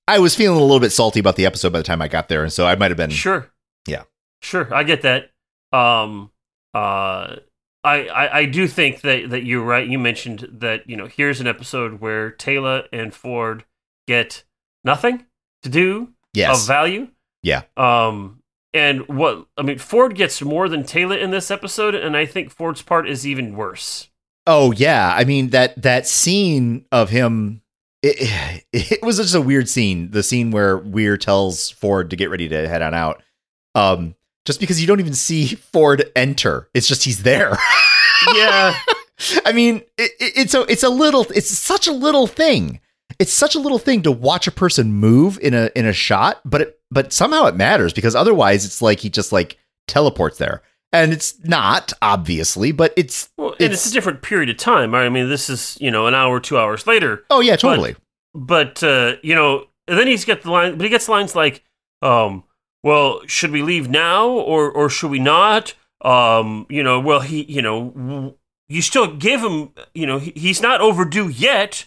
[0.08, 2.30] I was feeling a little bit salty about the episode by the time I got
[2.30, 3.51] there, and so I might have been Sure.
[3.88, 4.04] Yeah.
[4.41, 5.32] Sure, I get that.
[5.72, 6.32] Um,
[6.74, 7.38] uh,
[7.84, 9.88] I, I I do think that that you're right.
[9.88, 13.66] You mentioned that you know here's an episode where Teyla and Ford
[14.08, 14.43] get
[14.84, 15.26] nothing
[15.64, 17.10] to do yes, of value.
[17.41, 17.64] Yeah.
[17.78, 18.41] Um,
[18.74, 22.51] and what I mean, Ford gets more than Teyla in this episode, and I think
[22.51, 24.10] Ford's part is even worse.
[24.47, 27.62] Oh yeah, I mean that that scene of him.
[28.04, 30.12] It, it was just a weird scene.
[30.12, 33.24] The scene where Weir tells Ford to get ready to head on out.
[33.74, 37.58] Um, just because you don't even see Ford enter, it's just he's there.
[38.36, 38.74] Yeah.
[39.45, 42.80] I mean, it, it, it's a it's a little it's such a little thing.
[43.20, 46.39] It's such a little thing to watch a person move in a in a shot,
[46.45, 50.62] but it but somehow it matters because otherwise it's like he just like teleports there.
[50.94, 54.94] And it's not obviously, but it's Well, and it's, a different period of time.
[54.94, 57.26] I mean, this is you know an hour, two hours later.
[57.32, 57.96] oh yeah, totally.
[58.36, 61.64] But uh, you know, and then he's got the line, but he gets lines like,
[62.02, 62.44] um,
[62.84, 67.44] "Well, should we leave now or or should we not?" Um, you know, well, he,
[67.44, 68.34] you know, w-
[68.68, 71.86] you still give him, you know, he, he's not overdue yet,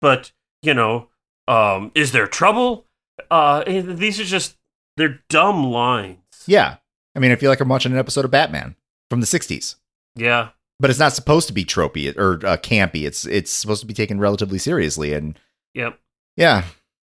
[0.00, 0.32] but
[0.62, 1.08] you know,
[1.46, 2.86] um, is there trouble?
[3.30, 4.56] Uh, these are just
[4.96, 6.18] they're dumb lines.
[6.46, 6.76] Yeah.
[7.16, 8.76] I mean, I feel like I'm watching an episode of Batman
[9.08, 9.76] from the 60s.
[10.14, 10.50] Yeah.
[10.78, 13.06] But it's not supposed to be tropey or uh, campy.
[13.06, 15.38] It's it's supposed to be taken relatively seriously and
[15.72, 15.98] Yep.
[16.36, 16.64] yeah.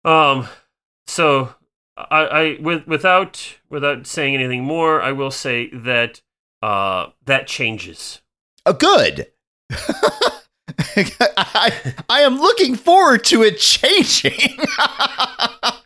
[0.05, 0.49] Um,
[1.09, 1.55] so
[1.97, 6.23] I, I with without without saying anything more, I will say that
[6.63, 8.21] uh that changes.
[8.65, 9.27] Oh, good.
[10.97, 14.59] I, I am looking forward to it changing.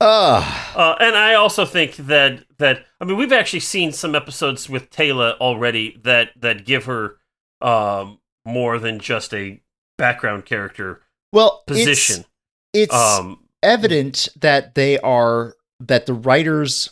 [0.00, 4.68] uh, Uh, and I also think that that I mean we've actually seen some episodes
[4.68, 7.16] with Teyla already that that give her
[7.60, 9.60] um more than just a
[9.98, 12.24] background character well, it's- position.
[12.72, 16.90] It's, um, evident that they are that the writers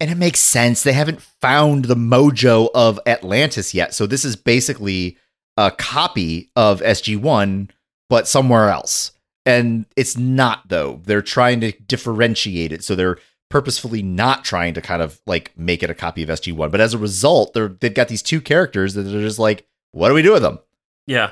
[0.00, 3.94] and it makes sense they haven't found the mojo of Atlantis yet.
[3.94, 5.16] So this is basically
[5.56, 7.70] a copy of SG1
[8.08, 9.12] but somewhere else.
[9.48, 11.00] And it's not though.
[11.04, 12.84] They're trying to differentiate it.
[12.84, 13.18] So they're
[13.50, 16.70] purposefully not trying to kind of like make it a copy of SG1.
[16.70, 20.08] But as a result, they're they've got these two characters that are just like, what
[20.08, 20.58] do we do with them?
[21.06, 21.30] yeah.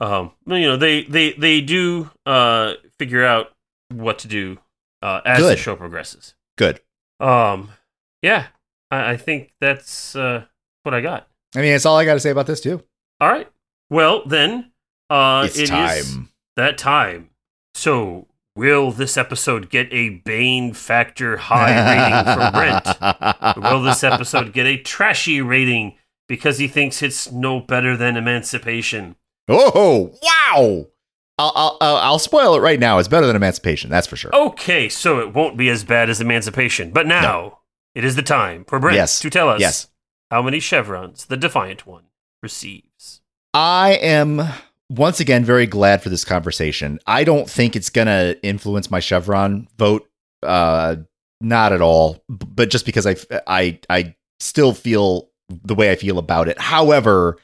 [0.00, 3.52] Um, you know they they they do uh figure out
[3.90, 4.58] what to do
[5.02, 6.34] uh as the show progresses.
[6.58, 6.80] Good.
[7.20, 7.70] Um,
[8.20, 8.48] yeah,
[8.90, 10.44] I, I think that's uh
[10.82, 11.28] what I got.
[11.54, 12.82] I mean, that's all I got to say about this too.
[13.20, 13.48] All right.
[13.88, 14.72] Well, then,
[15.08, 16.28] uh, it's it is time.
[16.56, 17.30] that time.
[17.74, 23.56] So, will this episode get a Bane factor high rating for Brent?
[23.72, 25.96] Will this episode get a trashy rating
[26.28, 29.16] because he thinks it's no better than Emancipation?
[29.48, 30.86] Oh wow!
[31.36, 32.98] I'll, I'll I'll spoil it right now.
[32.98, 34.34] It's better than Emancipation, that's for sure.
[34.34, 36.90] Okay, so it won't be as bad as Emancipation.
[36.92, 37.58] But now,
[37.94, 39.18] it is the time for Brent Yes.
[39.20, 39.88] to tell us Yes,
[40.30, 42.04] how many chevrons the Defiant One
[42.42, 43.20] receives.
[43.52, 44.40] I am
[44.90, 46.98] once again very glad for this conversation.
[47.06, 50.08] I don't think it's gonna influence my Chevron vote.
[50.42, 50.96] Uh,
[51.40, 52.22] not at all.
[52.28, 53.16] But just because I
[53.46, 56.58] I I still feel the way I feel about it.
[56.58, 57.38] However,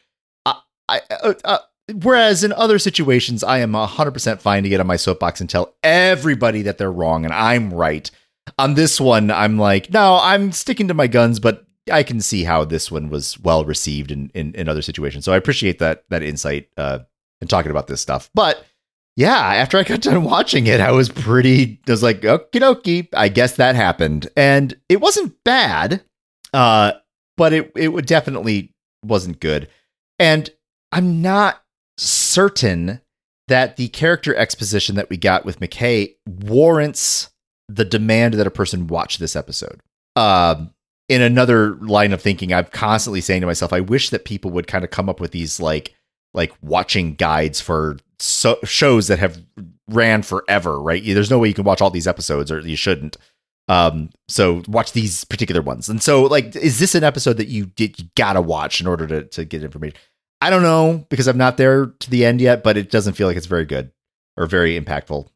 [0.47, 0.55] I,
[0.89, 1.59] I uh, uh,
[2.03, 5.49] whereas in other situations, I am hundred percent fine to get on my soapbox and
[5.49, 8.11] tell everybody that they're wrong and I'm right.
[8.59, 12.43] On this one, I'm like, no, I'm sticking to my guns, but I can see
[12.43, 15.25] how this one was well received in, in, in other situations.
[15.25, 17.01] So I appreciate that that insight uh
[17.41, 18.31] and talking about this stuff.
[18.35, 18.65] But
[19.17, 23.09] yeah, after I got done watching it, I was pretty I was like, okie dokie,
[23.15, 24.29] I guess that happened.
[24.37, 26.03] And it wasn't bad.
[26.53, 26.93] Uh,
[27.37, 28.75] but it it definitely
[29.05, 29.69] wasn't good.
[30.19, 30.51] And
[30.93, 31.63] I'm not
[31.97, 33.01] certain
[33.49, 37.31] that the character exposition that we got with McKay warrants
[37.69, 39.81] the demand that a person watch this episode.
[40.17, 40.73] Um,
[41.09, 44.67] in another line of thinking, I'm constantly saying to myself, I wish that people would
[44.67, 45.95] kind of come up with these like
[46.35, 49.43] like watching guides for so- shows that have
[49.89, 51.03] ran forever, right?
[51.05, 53.17] There's no way you can watch all these episodes, or you shouldn't.
[53.69, 55.89] Um, so watch these particular ones.
[55.89, 59.07] And so, like, is this an episode that you did you gotta watch in order
[59.07, 59.97] to to get information?
[60.41, 63.27] I don't know because I'm not there to the end yet, but it doesn't feel
[63.27, 63.93] like it's very good
[64.37, 65.29] or very impactful.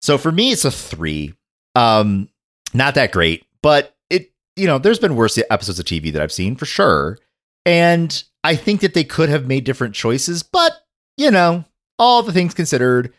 [0.00, 1.34] So for me, it's a three.
[1.74, 2.28] Um,
[2.74, 6.32] not that great, but it you know, there's been worse episodes of TV that I've
[6.32, 7.18] seen for sure,
[7.66, 10.72] and I think that they could have made different choices, but
[11.16, 11.64] you know,
[11.98, 13.12] all the things considered,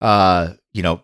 [0.00, 1.02] uh, you know,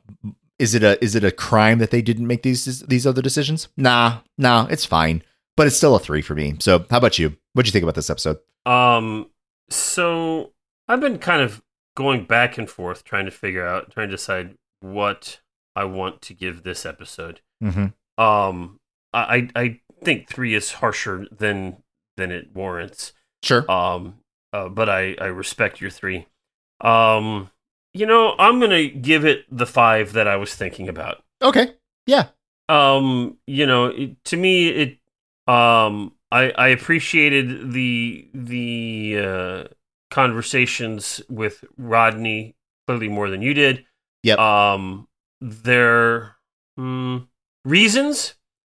[0.58, 3.68] is it a is it a crime that they didn't make these these other decisions?
[3.76, 5.22] Nah, nah, it's fine,
[5.56, 6.56] but it's still a three for me.
[6.60, 7.36] So, how about you?
[7.52, 8.38] What'd you think about this episode?
[8.64, 9.30] Um,
[9.70, 10.52] so
[10.88, 11.62] I've been kind of
[11.94, 15.40] going back and forth trying to figure out, trying to decide what
[15.74, 17.40] I want to give this episode.
[17.62, 18.22] Mm-hmm.
[18.22, 18.80] Um,
[19.12, 21.82] I I I think three is harsher than
[22.16, 23.12] than it warrants.
[23.46, 23.70] Sure.
[23.70, 24.16] Um,
[24.52, 26.26] uh, but I I respect your three.
[26.80, 27.50] Um,
[27.94, 31.22] you know, I'm gonna give it the five that I was thinking about.
[31.42, 31.74] Okay.
[32.06, 32.28] Yeah.
[32.68, 34.98] Um, you know, it, to me, it
[35.46, 39.64] um, I I appreciated the the uh,
[40.10, 43.84] conversations with Rodney clearly more than you did.
[44.22, 44.38] Yep.
[44.38, 45.08] Um,
[45.40, 46.36] their
[46.78, 47.26] mm,
[47.64, 48.34] reasons.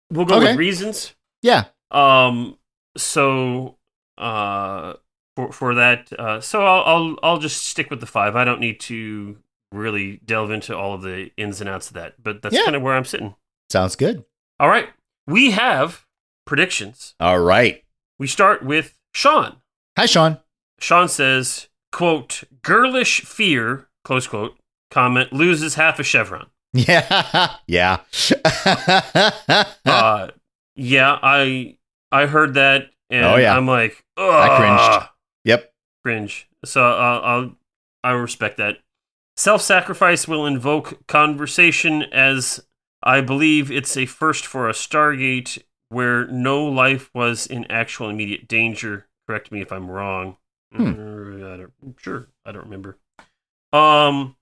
[0.09, 0.47] We'll go Okay.
[0.51, 1.13] with reasons.
[1.41, 1.65] Yeah.
[1.91, 2.57] Um.
[2.97, 3.77] So,
[4.21, 4.93] uh,
[5.35, 8.35] for for that, uh, so I'll I'll I'll just stick with the five.
[8.35, 9.37] I don't need to
[9.71, 12.63] really delve into all of the ins and outs of that, but that's Yeah.
[12.65, 13.35] kind of where I'm sitting.
[13.69, 14.25] Sounds good.
[14.59, 14.89] All right,
[15.27, 16.05] we have
[16.45, 17.15] predictions.
[17.19, 17.83] All right.
[18.19, 19.57] We start with Sean.
[19.97, 20.37] Hi, Sean.
[20.79, 24.57] Sean says, "quote Girlish fear." Close quote.
[24.89, 26.47] Comment loses half a chevron.
[26.73, 27.55] Yeah.
[27.67, 27.99] yeah.
[29.85, 30.27] uh,
[30.75, 31.77] yeah, I
[32.11, 33.55] I heard that, and Oh, yeah.
[33.55, 35.09] I'm like, I cringed.
[35.43, 35.73] Yep.
[36.03, 36.49] cringe.
[36.65, 37.55] So uh, I'll
[38.03, 38.77] I respect that.
[39.37, 42.63] Self-sacrifice will invoke conversation as
[43.03, 48.47] I believe it's a first for a Stargate where no life was in actual immediate
[48.47, 49.07] danger.
[49.27, 50.37] Correct me if I'm wrong.
[50.73, 50.87] Hmm.
[50.87, 52.97] Uh, I don't, sure, I don't remember.
[53.73, 54.35] Um,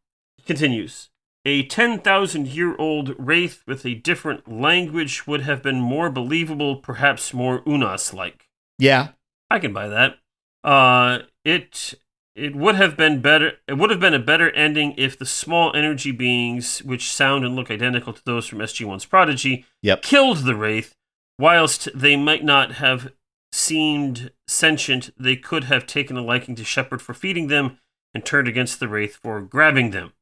[0.45, 1.09] continues.
[1.45, 7.33] A 10,000 year old wraith with a different language would have been more believable, perhaps
[7.33, 8.48] more Unas like.
[8.79, 9.09] Yeah.
[9.51, 10.17] I can buy that.
[10.63, 11.93] Uh, it
[12.35, 13.53] it would have been better.
[13.67, 17.55] It would have been a better ending if the small energy beings, which sound and
[17.55, 20.01] look identical to those from SG-1's Prodigy, Yep.
[20.01, 20.95] killed the wraith.
[21.37, 23.11] Whilst they might not have
[23.51, 27.77] seemed sentient, they could have taken a liking to Sheppard for feeding them
[28.13, 30.13] and turned against the wraith for grabbing them.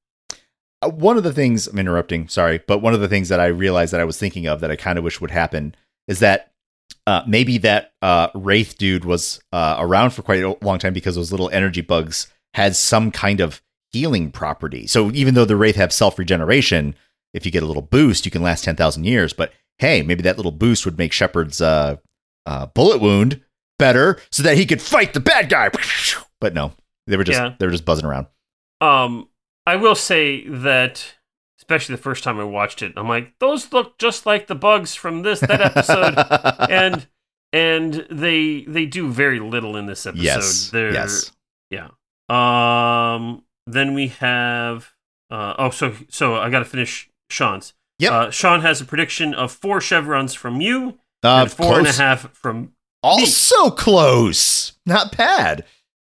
[0.82, 3.48] Uh, one of the things I'm interrupting, sorry, but one of the things that I
[3.48, 5.76] realized that I was thinking of that I kind of wish would happen
[6.08, 6.52] is that
[7.06, 11.16] uh, maybe that uh, Wraith dude was uh, around for quite a long time because
[11.16, 13.62] those little energy bugs had some kind of
[13.92, 14.88] healing property.
[14.88, 16.96] So even though the Wraith have self regeneration,
[17.34, 19.32] if you get a little boost, you can last 10,000 years.
[19.34, 21.98] But hey, maybe that little boost would make Sheppard's uh,
[22.46, 23.42] uh, bullet wound
[23.80, 25.70] better so that he could fight the bad guy.
[26.42, 26.74] But no,
[27.06, 27.56] they were just Yeah.
[27.58, 28.28] they were just buzzing around.
[28.82, 29.30] Um,
[29.66, 31.16] I will say that,
[31.68, 34.96] especially the first time I watched it, I'm like, those look just like the bugs
[34.96, 36.16] from this that episode,
[36.72, 37.08] and
[37.52, 40.24] and they they do very little in this episode.
[40.24, 41.32] yes, They're, yes.
[41.70, 41.90] yeah.
[42.30, 44.92] Um, then we have
[45.30, 47.74] uh oh, so so I got to finish Sean's.
[48.00, 51.88] Yeah, Uh, Sean has a prediction of four chevrons from you and Of four and
[51.88, 54.74] a half from Also close.
[54.86, 55.66] Not bad.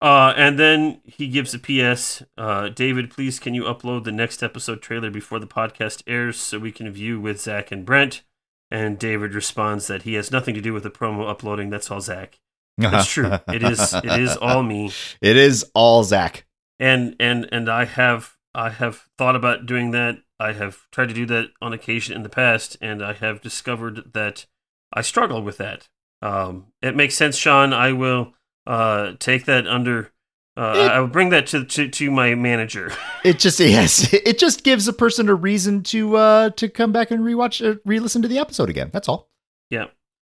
[0.03, 2.23] Uh, and then he gives a PS.
[2.39, 6.59] Uh, David, please can you upload the next episode trailer before the podcast airs so
[6.59, 8.23] we can view with Zach and Brent?
[8.71, 11.71] And David responds that he has nothing to do with the promo uploading.
[11.71, 12.39] That's all Zach.
[12.79, 13.33] That's true.
[13.53, 13.93] It is.
[13.93, 14.93] It is all me.
[15.21, 16.47] It is all Zach.
[16.79, 20.19] And and and I have I have thought about doing that.
[20.39, 24.13] I have tried to do that on occasion in the past, and I have discovered
[24.15, 24.47] that
[24.93, 25.89] I struggle with that.
[26.23, 27.73] Um, it makes sense, Sean.
[27.73, 28.35] I will
[28.67, 30.13] uh, take that under.
[30.57, 32.93] Uh, It- I will bring that to, to, to my manager.
[33.25, 37.11] It just yes, it just gives a person a reason to uh to come back
[37.11, 38.89] and rewatch uh, re-listen to the episode again.
[38.93, 39.29] That's all.
[39.69, 39.87] yeah.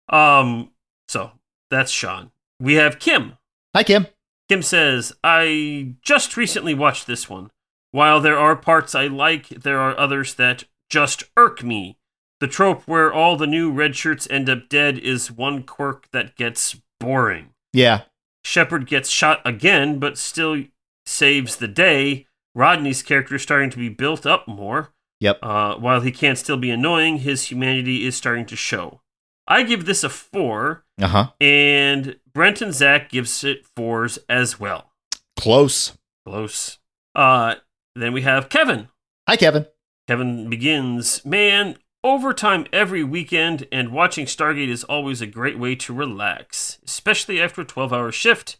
[0.10, 0.72] Um.
[1.10, 1.32] So
[1.70, 2.32] that's Sean.
[2.62, 3.38] We have Kim.
[3.76, 4.08] Hi Kim.
[4.50, 7.52] Kim says, I just recently watched this one.
[7.92, 11.98] While there are parts I like, there are others that just irk me.
[12.40, 16.38] The trope where all the new red shirts end up dead is one quirk that
[16.38, 17.50] gets boring.
[17.74, 18.04] Yeah.
[18.48, 20.64] Sheppard gets shot again, but still
[21.06, 22.28] saves the day.
[22.56, 24.94] Rodney's character is starting to be built up more.
[25.20, 25.40] Yep.
[25.44, 29.02] Uh, while he can't still be annoying, his humanity is starting to show.
[29.50, 31.28] I give this a four, Uh huh.
[31.42, 34.92] and Brent and Zach gives it fours as well.
[35.38, 35.98] Close.
[36.26, 36.80] Close.
[37.16, 37.56] Uh,
[37.98, 38.88] then we have Kevin.
[39.28, 39.66] Hi Kevin.
[40.08, 45.94] Kevin begins, man, overtime every weekend and watching Stargate is always a great way to
[45.94, 48.58] relax, especially after a 12 hour shift.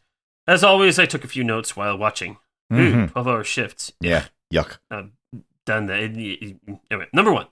[0.48, 2.38] As always, I took a few notes while watching.
[2.74, 2.76] Ooh,
[3.08, 3.12] Mhm.
[3.12, 3.92] 12 hour shifts.
[4.02, 4.26] Yeah.
[4.54, 4.78] Yuck.
[5.66, 6.00] Done that.
[6.00, 7.48] Anyway, number one.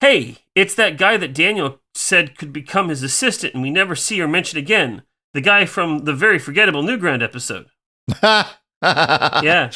[0.00, 4.20] Hey, it's that guy that Daniel said could become his assistant and we never see
[4.20, 5.02] or mention again.
[5.34, 7.66] The guy from the very forgettable Newground episode.
[8.82, 9.70] Yeah.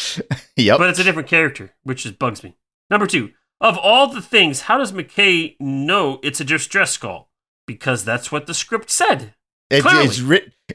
[0.57, 0.79] Yep.
[0.79, 2.57] But it's a different character, which just bugs me.
[2.89, 7.31] Number two, of all the things, how does McKay know it's a distress call?
[7.67, 9.35] Because that's what the script said.
[9.71, 10.21] It- it's.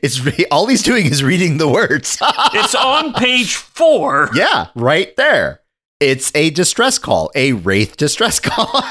[0.03, 2.17] It's re- all he's doing is reading the words.
[2.53, 4.29] It's on page four.
[4.33, 5.61] yeah, right there.
[5.99, 8.81] It's a distress call, a wraith distress call.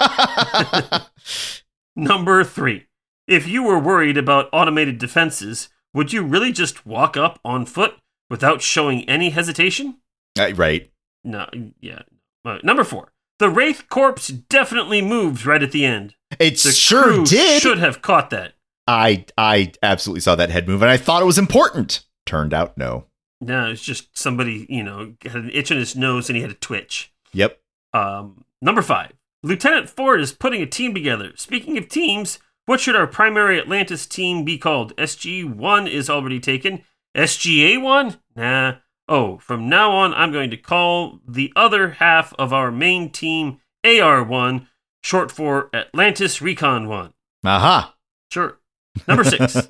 [1.96, 2.86] Number three.
[3.26, 7.94] If you were worried about automated defenses, would you really just walk up on foot
[8.30, 9.98] without showing any hesitation?
[10.38, 10.90] Uh, right.
[11.24, 11.48] No,
[11.80, 12.02] yeah.
[12.44, 13.12] Uh, number four.
[13.38, 16.14] The Wraith corpse definitely moves right at the end.
[16.38, 17.62] It The sure did.
[17.62, 18.54] Should have caught that.
[18.86, 22.04] I I absolutely saw that head move and I thought it was important.
[22.26, 23.06] Turned out no.
[23.40, 26.50] No, it's just somebody, you know, had an itch on his nose and he had
[26.50, 27.12] a twitch.
[27.32, 27.60] Yep.
[27.94, 29.12] Um, number five.
[29.44, 31.32] Lieutenant Ford is putting a team together.
[31.36, 34.96] Speaking of teams, what should our primary Atlantis team be called?
[34.96, 36.82] SG1 is already taken.
[37.16, 38.18] SGA1?
[38.34, 38.74] Nah.
[39.08, 43.60] Oh, from now on, I'm going to call the other half of our main team
[43.84, 44.66] AR1,
[45.02, 47.14] short for Atlantis Recon 1.
[47.44, 47.94] Aha.
[48.30, 48.58] Sure.
[49.06, 49.56] Number six.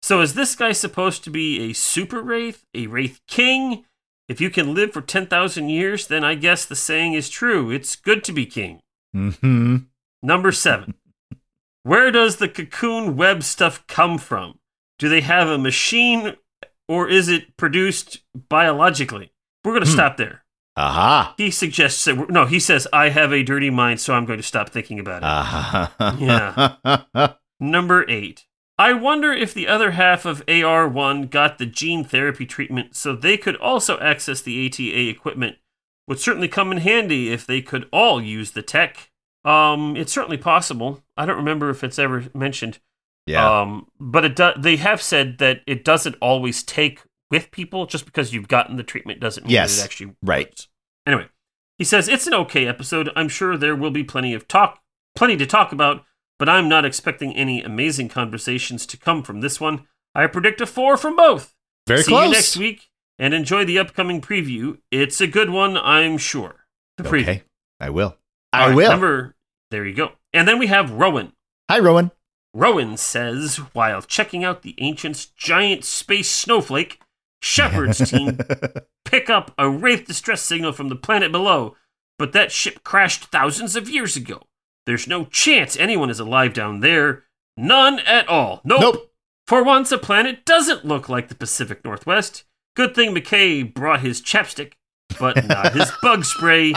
[0.00, 3.84] So is this guy supposed to be a super wraith, a wraith king?
[4.26, 7.70] If you can live for 10,000 years, then I guess the saying is true.
[7.70, 8.80] It's good to be king.
[9.12, 9.76] hmm
[10.22, 10.94] Number 7.
[11.82, 14.58] Where does the cocoon web stuff come from?
[14.98, 16.36] Do they have a machine
[16.88, 19.32] or is it produced biologically?
[19.64, 19.94] We're going to Hmm.
[19.94, 20.44] stop there.
[20.76, 21.34] Aha.
[21.36, 24.44] He suggests that, no, he says, I have a dirty mind, so I'm going to
[24.44, 25.26] stop thinking about it.
[25.26, 26.16] Aha.
[26.18, 27.32] Yeah.
[27.60, 28.44] Number eight.
[28.78, 33.36] I wonder if the other half of AR1 got the gene therapy treatment so they
[33.36, 35.56] could also access the ATA equipment.
[36.06, 39.10] Would certainly come in handy if they could all use the tech.
[39.44, 41.02] Um, it's certainly possible.
[41.16, 42.78] I don't remember if it's ever mentioned.
[43.28, 43.60] Yeah.
[43.60, 47.86] Um, but it do- they have said that it doesn't always take with people.
[47.86, 50.46] Just because you've gotten the treatment doesn't mean Yes, that it actually right.
[50.48, 50.68] works.
[51.06, 51.26] Anyway,
[51.78, 53.10] he says it's an okay episode.
[53.16, 54.80] I'm sure there will be plenty of talk,
[55.14, 56.04] plenty to talk about,
[56.38, 59.86] but I'm not expecting any amazing conversations to come from this one.
[60.14, 61.54] I predict a four from both.
[61.86, 62.26] Very See close.
[62.26, 64.78] you next week and enjoy the upcoming preview.
[64.90, 66.66] It's a good one, I'm sure.
[66.96, 67.22] The preview.
[67.22, 67.42] Okay.
[67.80, 68.16] I will.
[68.52, 68.90] I right, will.
[68.90, 69.36] Number,
[69.70, 70.12] there you go.
[70.32, 71.32] And then we have Rowan.
[71.70, 72.10] Hi, Rowan.
[72.58, 77.00] Rowan says, while checking out the ancient's giant space snowflake,
[77.40, 78.36] Sheppard's team
[79.04, 81.76] pick up a Wraith distress signal from the planet below,
[82.18, 84.42] but that ship crashed thousands of years ago.
[84.86, 87.22] There's no chance anyone is alive down there.
[87.56, 88.60] None at all.
[88.64, 88.80] Nope.
[88.80, 89.12] Nope.
[89.46, 92.42] For once, a planet doesn't look like the Pacific Northwest.
[92.74, 94.72] Good thing McKay brought his chapstick,
[95.20, 96.74] but not his bug spray.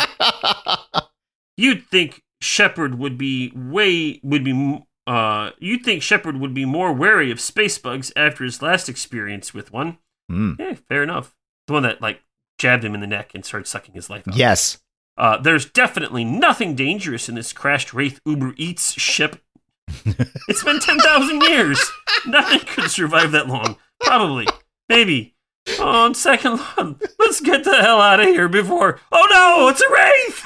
[1.58, 6.94] You'd think Sheppard would be way would be uh you'd think Sheppard would be more
[6.94, 9.98] wary of space bugs after his last experience with one.
[10.32, 10.60] Mm.
[10.60, 11.36] Yeah, fair enough.
[11.68, 12.22] The one that like
[12.58, 14.36] jabbed him in the neck and started sucking his life out.
[14.36, 14.80] Yes.
[15.18, 19.42] Uh, there's definitely nothing dangerous in this crashed Wraith Uber Eats ship.
[20.48, 21.92] it's been 10,000 years.
[22.26, 23.78] Nothing could survive that long.
[24.00, 24.48] Probably.
[24.88, 25.36] Maybe.
[25.80, 29.00] On second thought, let's get the hell out of here before.
[29.12, 30.46] Oh no, it's a Wraith!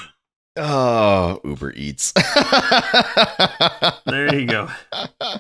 [0.58, 2.14] Oh, Uber Eats.
[4.06, 4.70] There you go.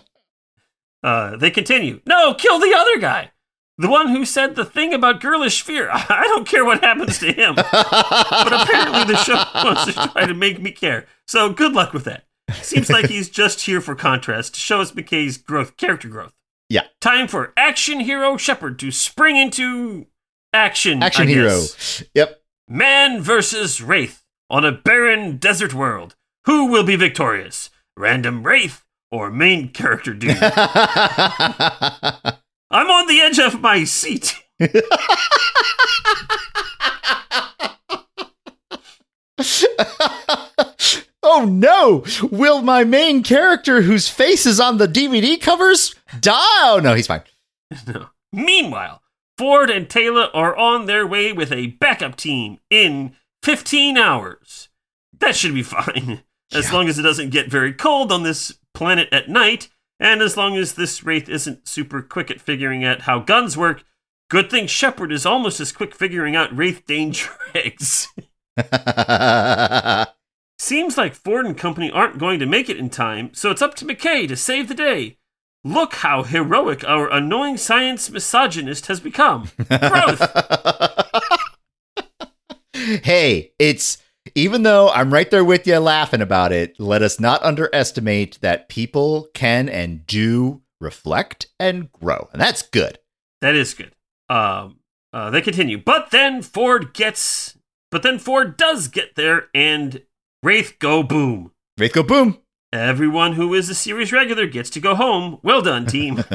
[1.03, 2.01] Uh, they continue.
[2.07, 3.31] No, kill the other guy.
[3.77, 5.87] The one who said the thing about girlish fear.
[5.93, 7.53] I don't care what happens to him.
[7.53, 11.05] but apparently the show wants to try to make me care.
[11.27, 12.25] So good luck with that.
[12.55, 16.33] Seems like he's just here for contrast to show us McKay's growth, character growth.
[16.69, 16.85] Yeah.
[17.01, 20.07] Time for action hero Sheppard to spring into
[20.53, 21.03] action.
[21.03, 21.65] Action hero.
[22.15, 22.41] Yep.
[22.67, 26.15] Man versus Wraith on a barren desert world.
[26.45, 27.69] Who will be victorious?
[27.97, 30.37] Random Wraith or main character dude?
[32.71, 34.35] I'm on the edge of my seat.
[41.23, 42.03] oh no!
[42.31, 46.61] Will my main character, whose face is on the DVD covers, die?
[46.63, 47.23] Oh no, he's fine.
[47.87, 48.09] No.
[48.31, 49.01] Meanwhile,
[49.37, 53.15] Ford and Teyla are on their way with a backup team in
[53.45, 54.69] 15 hours.
[55.19, 56.73] That should be fine, as Yeah.
[56.73, 59.69] long as it doesn't get very cold on this planet at night,
[59.99, 63.83] and as long as this Wraith isn't super quick at figuring out how guns work.
[64.31, 68.07] Good thing Sheppard is almost as quick figuring out Wraith danger eggs.
[70.57, 73.75] Seems like Ford and company aren't going to make it in time, so it's up
[73.75, 75.17] to McKay to save the day.
[75.63, 79.51] Look how heroic our annoying science misogynist has become.
[79.69, 80.21] Growth.
[83.03, 83.97] Hey, it's
[84.33, 88.69] even though I'm right there with you laughing about it, let us not underestimate that
[88.69, 92.29] people can and do reflect and grow.
[92.33, 92.99] And that's good.
[93.41, 93.91] That is good.
[94.29, 94.79] Um,
[95.13, 97.57] uh, they continue, but then Ford gets,
[97.91, 100.01] but then Ford does get there, and
[100.43, 101.51] Wraith go boom.
[101.77, 102.39] Wraith go boom.
[102.73, 105.39] Everyone who is a series regular gets to go home.
[105.43, 106.23] Well done, team.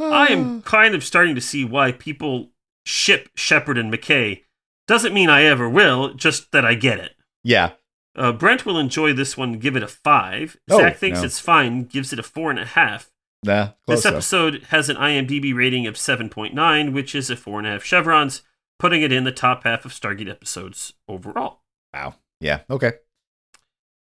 [0.00, 2.50] I am kind of starting to see why people
[2.84, 4.42] ship Sheppard and McKay.
[4.86, 7.12] Doesn't mean I ever will, just that I get it.
[7.42, 7.72] Yeah.
[8.16, 10.56] Uh, Brent will enjoy this one, give it a five.
[10.70, 11.26] Oh, Zach thinks no.
[11.26, 13.10] it's fine, gives it a four and a half.
[13.42, 13.70] Nah.
[13.86, 14.10] This though.
[14.10, 18.42] episode has an IMDb rating of 7.9, which is a four and a half chevrons,
[18.78, 21.62] putting it in the top half of Stargate episodes overall.
[21.92, 22.14] Wow.
[22.40, 22.60] Yeah.
[22.70, 22.92] Okay.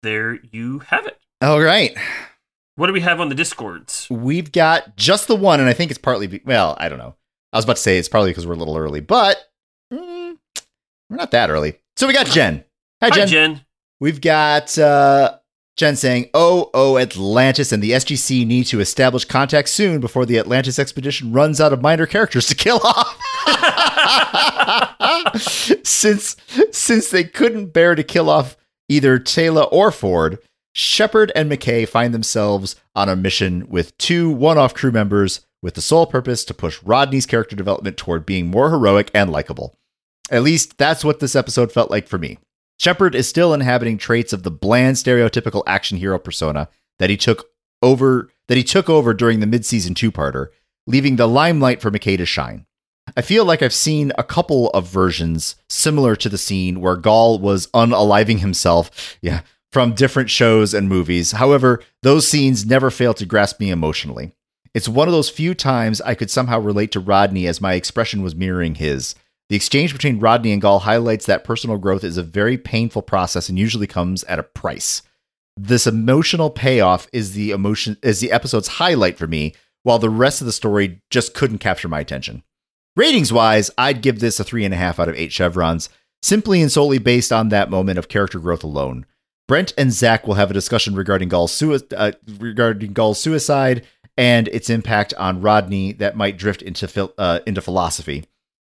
[0.02, 1.20] There you have it.
[1.42, 1.96] All right.
[2.76, 4.08] What do we have on the discords?
[4.10, 6.28] We've got just the one, and I think it's partly.
[6.28, 7.16] Be- well, I don't know.
[7.54, 9.38] I was about to say it's probably because we're a little early, but
[9.94, 10.38] mm,
[11.10, 11.76] we're not that early.
[11.96, 12.64] So we got Jen.
[13.02, 13.28] Hi, Hi, Jen.
[13.28, 13.62] Jen.
[14.00, 15.38] We've got uh,
[15.78, 20.40] Jen saying, "Oh, oh, Atlantis and the SGC need to establish contact soon before the
[20.40, 23.20] Atlantis expedition runs out of minor characters to kill off."
[25.84, 26.36] since
[26.72, 28.58] since they couldn't bear to kill off
[28.90, 30.40] either Teyla or Ford,
[30.74, 35.82] Sheppard and McKay find themselves on a mission with two one-off crew members with the
[35.82, 39.76] sole purpose to push Rodney's character development toward being more heroic and likable.
[40.30, 42.38] At least that's what this episode felt like for me.
[42.78, 46.68] Sheppard is still inhabiting traits of the bland stereotypical action hero persona
[47.00, 47.48] that he took
[47.82, 50.48] over that he took over during the mid-season two-parter,
[50.86, 52.66] leaving the limelight for McKay to shine.
[53.16, 57.40] I feel like I've seen a couple of versions similar to the scene where Gall
[57.40, 59.42] was unaliving himself, yeah,
[59.72, 61.34] from different shows and movies.
[61.34, 64.34] However, those scenes never fail to grasp me emotionally.
[64.74, 68.24] It's one of those few times I could somehow relate to Rodney as my expression
[68.24, 69.14] was mirroring his.
[69.50, 73.50] The exchange between Rodney and Gall highlights that personal growth is a very painful process
[73.50, 75.04] and usually comes at a price.
[75.56, 79.54] This emotional payoff is the emotion is the episode's highlight for me,
[79.84, 82.42] while the rest of the story just couldn't capture my attention.
[82.96, 85.90] Ratings wise, I'd give this a three and a half out of eight chevrons,
[86.24, 89.06] simply and solely based on that moment of character growth alone.
[89.48, 93.86] Brent and Zach will have a discussion regarding Gall's, sui- uh, regarding Gall's suicide
[94.18, 98.26] and its impact on Rodney that might drift into phil- uh, into philosophy.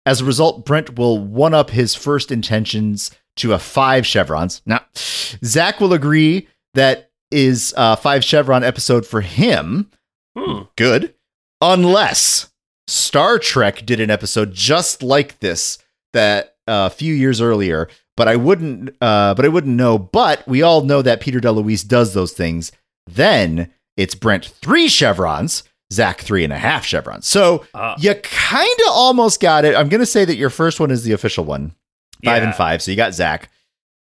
[0.05, 4.61] As a result, Brent will one up his first intentions to a five chevrons.
[4.65, 9.89] Now, Zach will agree that is a five chevron episode for him.
[10.37, 10.63] Hmm.
[10.77, 11.13] Good,
[11.61, 12.51] unless
[12.87, 15.77] Star Trek did an episode just like this
[16.13, 17.87] that uh, a few years earlier.
[18.17, 18.89] But I wouldn't.
[19.01, 19.97] Uh, but I wouldn't know.
[19.97, 22.71] But we all know that Peter DeLuise does those things.
[23.07, 23.71] Then
[24.01, 27.27] it's Brent three chevrons, Zach three and a half chevrons.
[27.27, 29.75] So Uh, you kind of almost got it.
[29.75, 31.73] I'm going to say that your first one is the official one,
[32.23, 32.81] five and five.
[32.81, 33.49] So you got Zach,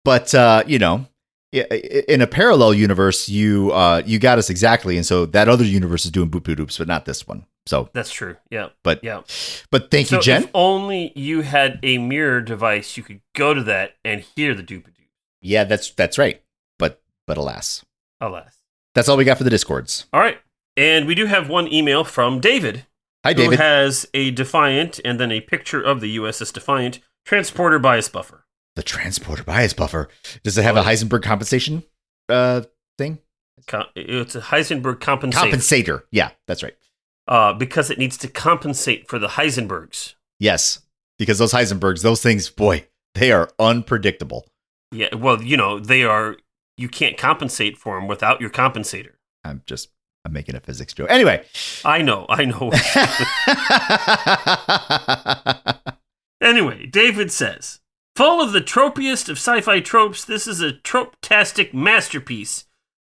[0.05, 1.05] but uh, you know,
[1.51, 6.05] in a parallel universe, you uh, you got us exactly, and so that other universe
[6.05, 7.45] is doing boop boop doops, but not this one.
[7.65, 8.35] So, That's true.
[8.49, 8.69] Yeah.
[8.83, 9.21] but Yeah.
[9.69, 10.43] but thank so you, Jen.
[10.45, 14.63] if only you had a mirror device, you could go to that and hear the
[14.63, 14.93] doop doop.
[15.41, 16.41] yeah, that's that's right.
[16.79, 17.83] But but alas,
[18.21, 18.55] Alas.
[18.95, 20.05] That's all we got for the discords.
[20.13, 20.37] All right.
[20.77, 22.85] And we do have one email from David,
[23.25, 23.57] Hi, David.
[23.59, 28.45] who has a Defiant and then a picture of the USS Defiant transporter bias buffer.
[28.75, 30.07] the transporter bias buffer.
[30.43, 31.83] Does it have a Heisenberg compensation
[32.29, 32.61] uh
[32.97, 33.19] thing?
[33.95, 36.03] It's a Heisenberg compensator Compensator.
[36.11, 36.75] Yeah, that's right.
[37.27, 40.15] uh, because it needs to compensate for the Heisenbergs.
[40.39, 40.79] Yes,
[41.19, 44.47] because those Heisenbergs, those things, boy, they are unpredictable.
[44.91, 46.37] Yeah, well, you know, they are,
[46.79, 49.13] you can't compensate for them without your compensator.
[49.43, 49.89] I'm just
[50.25, 51.09] I'm making a physics joke.
[51.09, 51.43] Anyway.
[51.85, 52.71] I know, I know.
[56.41, 57.81] Anyway, David says,
[58.15, 62.63] full of the tropiest of sci-fi tropes, this is a trope-tastic masterpiece.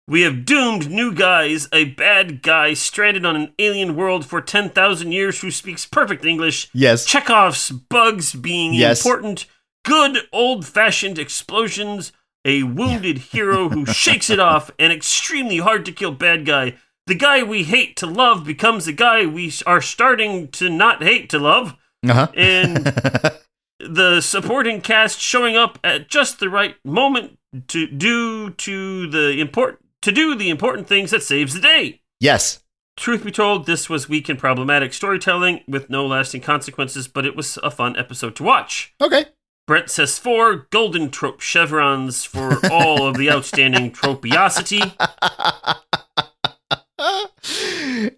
[0.09, 5.13] We have doomed new guys, a bad guy stranded on an alien world for 10,000
[5.13, 7.07] years who speaks perfect English, yes.
[7.07, 9.07] Chekhov's bugs being Yes.
[9.07, 9.47] important,
[9.85, 12.11] good old-fashioned explosions,
[12.45, 16.75] a wounded hero who shakes it off, an extremely hard-to-kill bad guy.
[17.07, 21.29] The guy we hate to love becomes the guy we are starting to not hate
[21.31, 21.77] to love
[22.09, 22.29] Uh-huh.
[22.37, 22.85] and
[23.79, 27.39] the supporting cast showing up at just the right moment
[27.69, 32.01] to do to the import to do the important things that saves the day.
[32.21, 32.63] yes.
[32.97, 37.35] Truth be told, this was weak and problematic storytelling with no lasting consequences, but it
[37.35, 38.95] was a fun episode to watch.
[39.01, 39.25] Okay.
[39.67, 44.95] Brent says four golden trope chevrons for all of the outstanding tropiosity.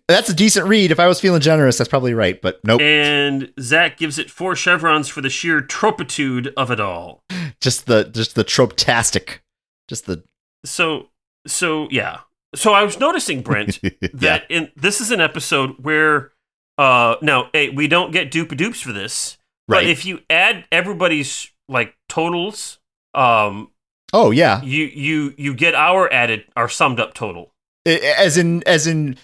[0.09, 0.90] That's a decent read.
[0.90, 2.80] If I was feeling generous, that's probably right, but nope.
[2.80, 7.22] And Zach gives it four chevrons for the sheer tropitude of it all.
[7.61, 9.43] just the just the trope-tastic.
[9.88, 10.24] Just the
[10.64, 11.09] so
[11.47, 12.20] so yeah
[12.55, 13.80] so i was noticing brent
[14.14, 16.30] that in this is an episode where
[16.78, 19.38] uh now hey, we don't get dupe dupes for this
[19.68, 19.86] but Right.
[19.86, 22.78] if you add everybody's like totals
[23.14, 23.70] um
[24.12, 24.60] Oh yeah.
[24.62, 27.54] you you you get our added our summed up total
[27.86, 29.16] As in as in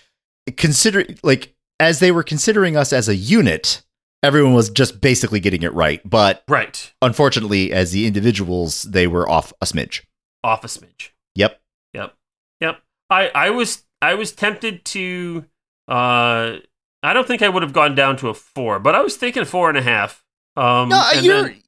[0.56, 3.82] consider like as they were considering us as a unit,
[4.22, 6.00] everyone was just basically getting it right.
[6.08, 6.92] But Right.
[7.02, 10.02] unfortunately, as the individuals, they were off a smidge.
[10.42, 11.10] Off a smidge.
[11.36, 11.60] Yep.
[11.94, 12.14] Yep.
[12.60, 12.80] Yep.
[13.10, 15.44] I, I was I was tempted to
[15.88, 16.56] uh
[17.02, 19.44] I don't think I would have gone down to a four, but I was thinking
[19.44, 20.24] four and a half.
[20.58, 21.62] Um No, your then-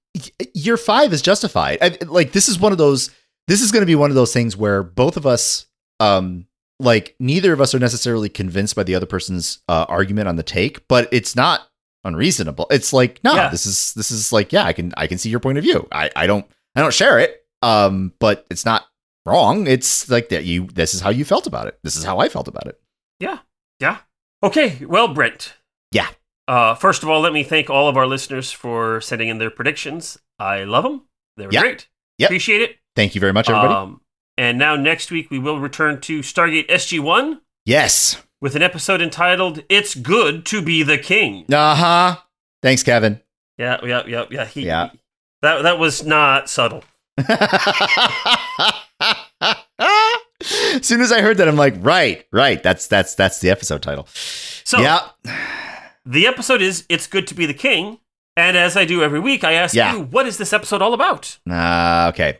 [0.54, 1.78] your five is justified.
[1.80, 3.10] I, like this is one of those.
[3.46, 5.66] This is going to be one of those things where both of us,
[6.00, 6.46] um,
[6.78, 10.42] like neither of us are necessarily convinced by the other person's uh, argument on the
[10.42, 11.68] take, but it's not
[12.04, 12.66] unreasonable.
[12.70, 13.48] It's like no, Yeah.
[13.50, 15.86] this is this is like yeah, I can I can see your point of view.
[15.92, 18.86] I I don't I don't share it, um, but it's not
[19.26, 19.66] wrong.
[19.66, 20.66] It's like that you.
[20.66, 21.78] This is how you felt about it.
[21.84, 22.80] This is how I felt about it.
[23.20, 23.38] Yeah.
[23.78, 23.98] Yeah.
[24.42, 24.84] Okay.
[24.84, 25.54] Well, Brent.
[25.92, 26.08] Yeah.
[26.50, 29.50] Uh, first of all, let me thank all of our listeners for sending in their
[29.50, 30.18] predictions.
[30.36, 31.02] I love them.
[31.36, 31.60] They were Yeah.
[31.60, 31.86] great.
[32.18, 32.28] Yep.
[32.30, 32.76] Appreciate it.
[32.96, 33.72] Thank you very much, everybody.
[33.72, 34.00] Um,
[34.36, 38.20] and now next week we will return to Stargate SG One yes.
[38.40, 42.16] with an episode entitled "It's Good to Be the King." Uh huh.
[42.64, 43.20] Thanks, Kevin.
[43.56, 43.78] Yeah.
[43.84, 44.02] Yeah.
[44.08, 44.24] Yeah.
[44.28, 44.44] Yeah.
[44.46, 44.90] He, Yeah.
[45.42, 46.82] That that was not subtle.
[47.18, 47.26] as
[50.82, 52.60] soon as I heard that, I'm like, right, right.
[52.62, 54.08] That's that's that's the episode title.
[54.64, 55.00] So yeah,
[56.04, 57.98] the episode is "It's Good to Be the King,"
[58.36, 59.92] and as I do every week, I ask Yeah.
[59.94, 62.38] you, "What is this episode all about?" uh, okay.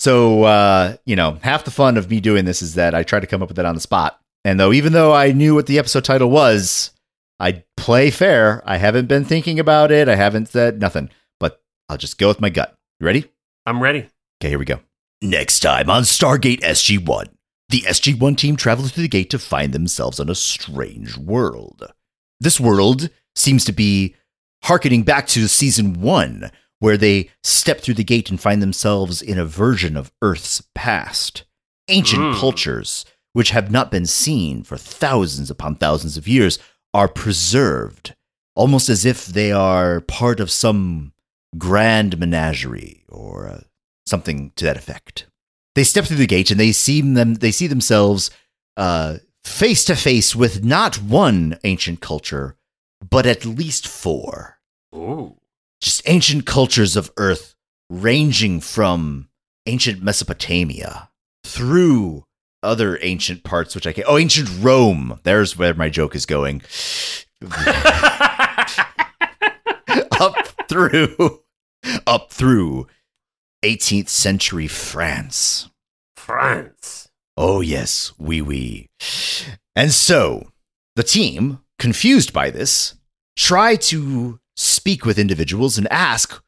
[0.00, 3.20] So uh, you know, half the fun of me doing this is that I try
[3.20, 4.20] to come up with it on the spot.
[4.44, 6.92] And though, even though I knew what the episode title was,
[7.40, 8.62] I play fair.
[8.64, 10.08] I haven't been thinking about it.
[10.08, 11.10] I haven't said nothing.
[11.40, 12.74] But I'll just go with my gut.
[13.00, 13.30] You ready?
[13.66, 14.08] I'm ready.
[14.40, 14.78] Okay, here we go.
[15.20, 17.28] Next time on Stargate SG 1,
[17.70, 21.92] the SG 1 team travels through the gate to find themselves on a strange world.
[22.40, 24.14] This world seems to be
[24.64, 29.38] harkening back to season 1, where they step through the gate and find themselves in
[29.38, 31.44] a version of Earth's past.
[31.88, 32.38] Ancient Mm.
[32.38, 36.58] cultures, which have not been seen for thousands upon thousands of years,
[36.94, 38.14] are preserved,
[38.54, 41.12] almost as if they are part of some
[41.56, 43.60] grand menagerie or uh,
[44.06, 45.26] something to that effect.
[45.74, 47.34] They step through the gate and they see them.
[47.34, 48.30] They see themselves
[48.76, 52.56] uh, face to face with not one ancient culture,
[53.08, 54.58] but at least four.
[54.94, 55.36] Ooh.
[55.80, 57.54] Just ancient cultures of Earth,
[57.88, 59.28] ranging from
[59.66, 61.10] ancient Mesopotamia
[61.44, 62.24] through
[62.62, 64.04] other ancient parts, which I can.
[64.06, 65.20] Oh, ancient Rome.
[65.22, 66.62] There's where my joke is going.
[70.20, 70.36] up
[70.68, 71.42] through,
[72.06, 72.88] up through
[73.62, 75.70] 18th century France.
[76.16, 76.97] France.
[77.40, 78.88] Oh, yes, wee wee.
[79.76, 80.48] And so,
[80.96, 82.96] the team, confused by this,
[83.36, 86.42] try to speak with individuals and ask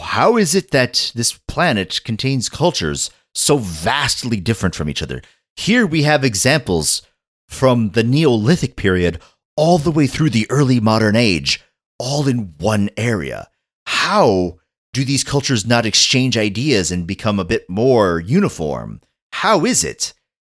[0.00, 5.22] how is it that this planet contains cultures so vastly different from each other?
[5.56, 7.02] Here we have examples
[7.48, 9.20] from the Neolithic period
[9.56, 11.60] all the way through the early modern age,
[11.98, 13.48] all in one area.
[13.86, 14.60] How
[14.92, 19.00] do these cultures not exchange ideas and become a bit more uniform?
[19.32, 20.12] How is it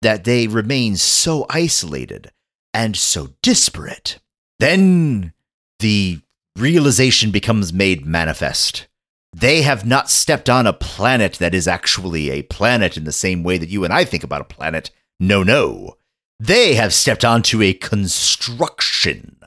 [0.03, 2.31] that they remain so isolated
[2.73, 4.19] and so disparate?
[4.59, 5.33] Then
[5.79, 6.21] the
[6.57, 8.87] realization becomes made manifest.
[9.35, 13.43] They have not stepped on a planet that is actually a planet in the same
[13.43, 14.91] way that you and I think about a planet.
[15.19, 15.97] No, no.
[16.39, 19.39] They have stepped onto a construction,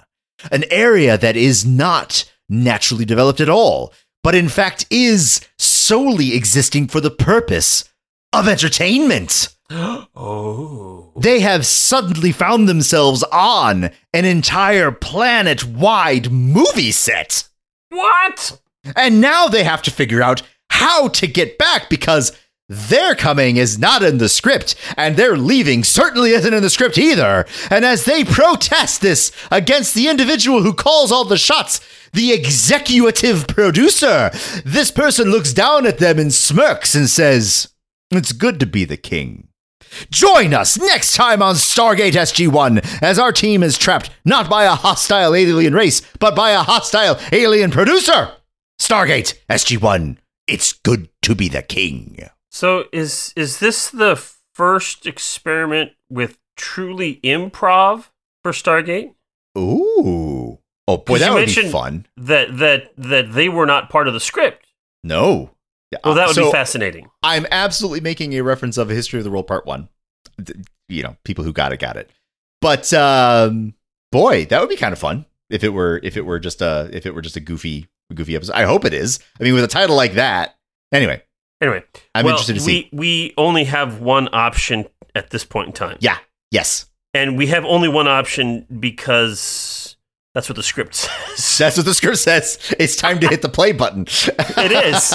[0.51, 6.87] an area that is not naturally developed at all, but in fact is solely existing
[6.87, 7.89] for the purpose
[8.33, 9.55] of entertainment.
[9.69, 11.11] oh.
[11.15, 17.47] They have suddenly found themselves on an entire planet wide movie set.
[17.89, 18.59] What?
[18.95, 22.31] And now they have to figure out how to get back because
[22.69, 26.97] their coming is not in the script, and their leaving certainly isn't in the script
[26.97, 27.45] either.
[27.69, 31.81] And as they protest this against the individual who calls all the shots,
[32.13, 34.31] the executive producer,
[34.63, 37.72] this person looks down at them and smirks and says,
[38.17, 39.47] It's good to be the king.
[40.09, 44.75] Join us next time on Stargate SG1 as our team is trapped not by a
[44.75, 48.31] hostile alien race, but by a hostile alien producer.
[48.79, 50.17] Stargate SG1,
[50.47, 52.29] it's good to be the king.
[52.51, 54.15] So is is this the
[54.53, 58.09] first experiment with truly improv
[58.43, 59.13] for Stargate?
[59.57, 60.59] Ooh.
[60.87, 62.05] Oh boy, that would be fun.
[62.17, 64.67] That that that they were not part of the script.
[65.03, 65.51] No.
[65.93, 67.09] Yeah, Well, that would so be fascinating.
[67.23, 69.89] I'm absolutely making a reference of a history of the world part one.
[70.89, 72.09] You know, people who got it got it.
[72.61, 73.73] But um
[74.11, 76.89] boy, that would be kind of fun if it were if it were just a
[76.93, 78.53] if it were just a goofy goofy episode.
[78.53, 79.19] I hope it is.
[79.39, 80.55] I mean, with a title like that.
[80.91, 81.23] Anyway,
[81.61, 81.83] Anyway,
[82.13, 82.89] I'm well, interested to we see.
[82.91, 85.97] we only have one option at this point in time.
[86.01, 86.17] Yeah.
[86.51, 86.85] Yes.
[87.15, 89.82] and we have only one option because
[90.33, 90.95] That's what the script
[91.35, 91.57] says.
[91.59, 92.57] That's what the script says.
[92.79, 94.05] It's time to hit the play button.
[94.07, 95.13] It is.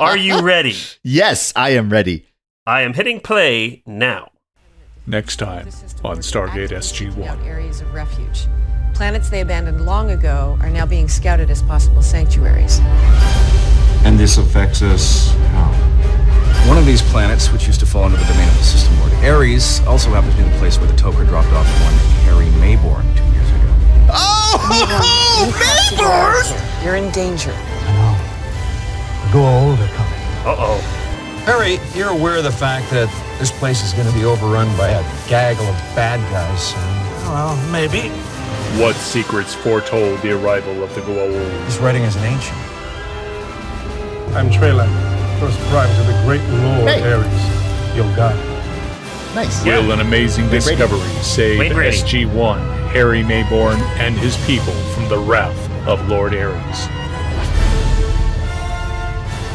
[0.00, 0.74] Are you ready?
[1.04, 2.26] yes, I am ready.
[2.66, 4.30] I am hitting play now.
[5.06, 5.66] Next time
[6.04, 7.44] on Stargate SG-1.
[7.46, 8.46] Areas of refuge.
[8.94, 12.80] Planets they abandoned long ago are now being scouted as possible sanctuaries.
[14.04, 15.72] And this affects us how?
[16.68, 19.12] One of these planets, which used to fall under the domain of the system lord
[19.24, 23.29] Ares, also happens to be the place where the Tok'ra dropped off one Harry Maybourne
[24.06, 24.12] two years ago.
[24.12, 26.56] Oh, Maybourne!
[26.84, 27.52] You're in danger.
[27.52, 29.26] I know.
[29.26, 30.20] The Goa'uld are coming.
[30.46, 30.96] Uh oh.
[31.46, 33.08] Harry, you're aware of the fact that
[33.38, 36.80] this place is going to be overrun by a gaggle of bad guys soon.
[37.32, 38.08] Well, maybe.
[38.80, 41.64] What secrets foretold the arrival of the Goa'uld?
[41.66, 42.56] This writing is an ancient.
[44.36, 44.88] I'm Treylan,
[45.40, 47.02] first prime to the great Lord Hey.
[47.12, 48.36] Ares, your god.
[49.34, 49.64] nice.
[49.64, 50.76] Will an amazing Wayne Brady.
[50.76, 52.60] discovery save Wayne SG-1,
[52.90, 55.56] Harry Maybourne, and his people from the wrath
[55.86, 56.56] of Lord Ares?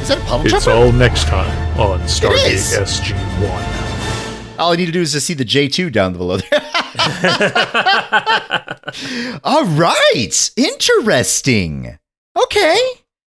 [0.01, 0.71] Is that a puddle It's jumper?
[0.71, 2.19] all next time on is.
[2.19, 4.59] Stargate SG-1.
[4.59, 6.49] All I need to do is to see the J2 down below there.
[9.43, 10.51] All right.
[10.55, 11.99] Interesting.
[12.41, 12.77] Okay.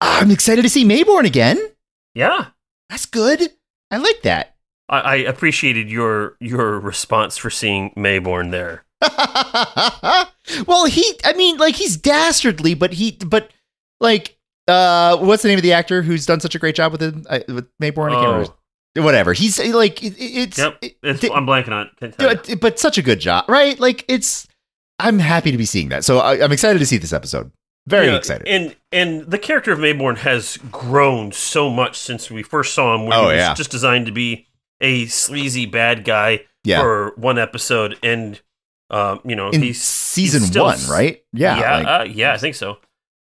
[0.03, 1.57] I'm excited to see Maybourne again.
[2.15, 2.49] Yeah.
[2.91, 3.51] That's good.
[3.91, 4.57] I like that.
[4.89, 8.85] I, I appreciated your your response for seeing Maybourne there.
[10.67, 13.51] well, he I mean, like he's dastardly, but he but
[14.01, 14.37] like
[14.69, 17.25] uh what's the name of the actor who's done such a great job with him
[17.29, 18.11] uh, with Maybourne?
[18.13, 18.53] I can't remember.
[18.97, 19.33] Whatever.
[19.35, 20.79] He's like it, it's, yep.
[20.81, 21.93] It's, it, I'm blanking on it.
[22.01, 22.57] Can't tell you.
[22.57, 23.79] but, such a good job, right?
[23.79, 24.49] Like it's
[24.99, 26.03] I'm happy to be seeing that.
[26.05, 27.53] So I, I'm excited to see this episode.
[27.87, 28.49] Very Yeah, excited.
[28.49, 33.03] And and the character of Maybourne has grown so much since we first saw him.
[33.03, 33.55] When Oh, he was yeah.
[33.55, 34.47] just designed to be
[34.81, 36.81] a sleazy bad guy Yeah.
[36.81, 38.41] for one episode, and
[38.91, 41.23] um, you know In he's season he's still one, right?
[41.33, 41.59] Yeah.
[41.59, 42.79] yeah, like- uh, yeah, I think so.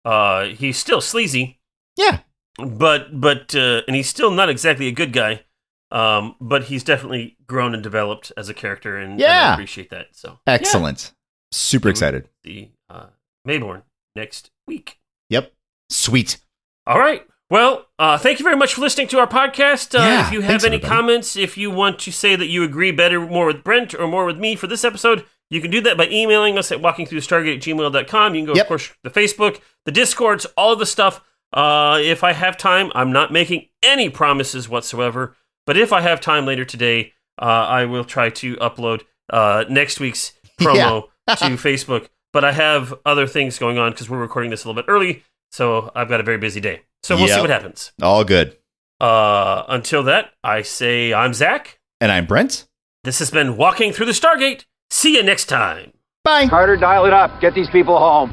[0.04, 1.60] Uh, he's still sleazy,
[1.96, 2.20] yeah.
[2.58, 5.44] but but uh, and he's still not exactly a good guy.
[5.92, 9.52] Um, but he's definitely grown and developed as a character, and, and I Yeah.
[9.54, 10.06] appreciate that.
[10.12, 10.54] So yeah.
[10.54, 11.12] Excellent.
[11.50, 11.90] Super Mhm.
[11.90, 12.28] excited.
[12.44, 13.06] The uh,
[13.46, 13.82] Maybourne
[14.14, 15.00] next week.
[15.30, 15.52] Yep.
[15.88, 16.38] Sweet.
[16.86, 17.26] All right.
[17.50, 19.98] Well, uh, thank you very much for listening to our podcast.
[19.98, 20.88] Uh, Yeah, if you have any everybody.
[20.88, 24.24] comments, if you want to say that you agree better more with Brent or more
[24.24, 27.60] with me for this episode, you can do that by emailing us at walkingthroughstargate at
[27.62, 28.34] gmail.com.
[28.34, 28.64] You can go, Yep.
[28.64, 31.22] of course, the Facebook, the Discords, all of the stuff.
[31.52, 35.36] Uh, if I have time, I'm not making any promises whatsoever.
[35.66, 39.98] But if I have time later today, uh, I will try to upload uh, next
[40.00, 42.08] week's promo to Facebook.
[42.32, 45.24] But I have other things going on because we're recording this a little bit early.
[45.50, 46.82] So I've got a very busy day.
[47.02, 47.92] So we'll see what happens.
[48.00, 48.56] All good.
[49.00, 51.80] Uh, until that, I say I'm Zach.
[52.00, 52.68] And I'm Brent.
[53.02, 54.64] This has been Walking Through the Stargate.
[54.90, 55.92] See you next time.
[56.24, 56.48] Bye.
[56.48, 57.40] Carter, dial it up.
[57.40, 58.30] Get these people home.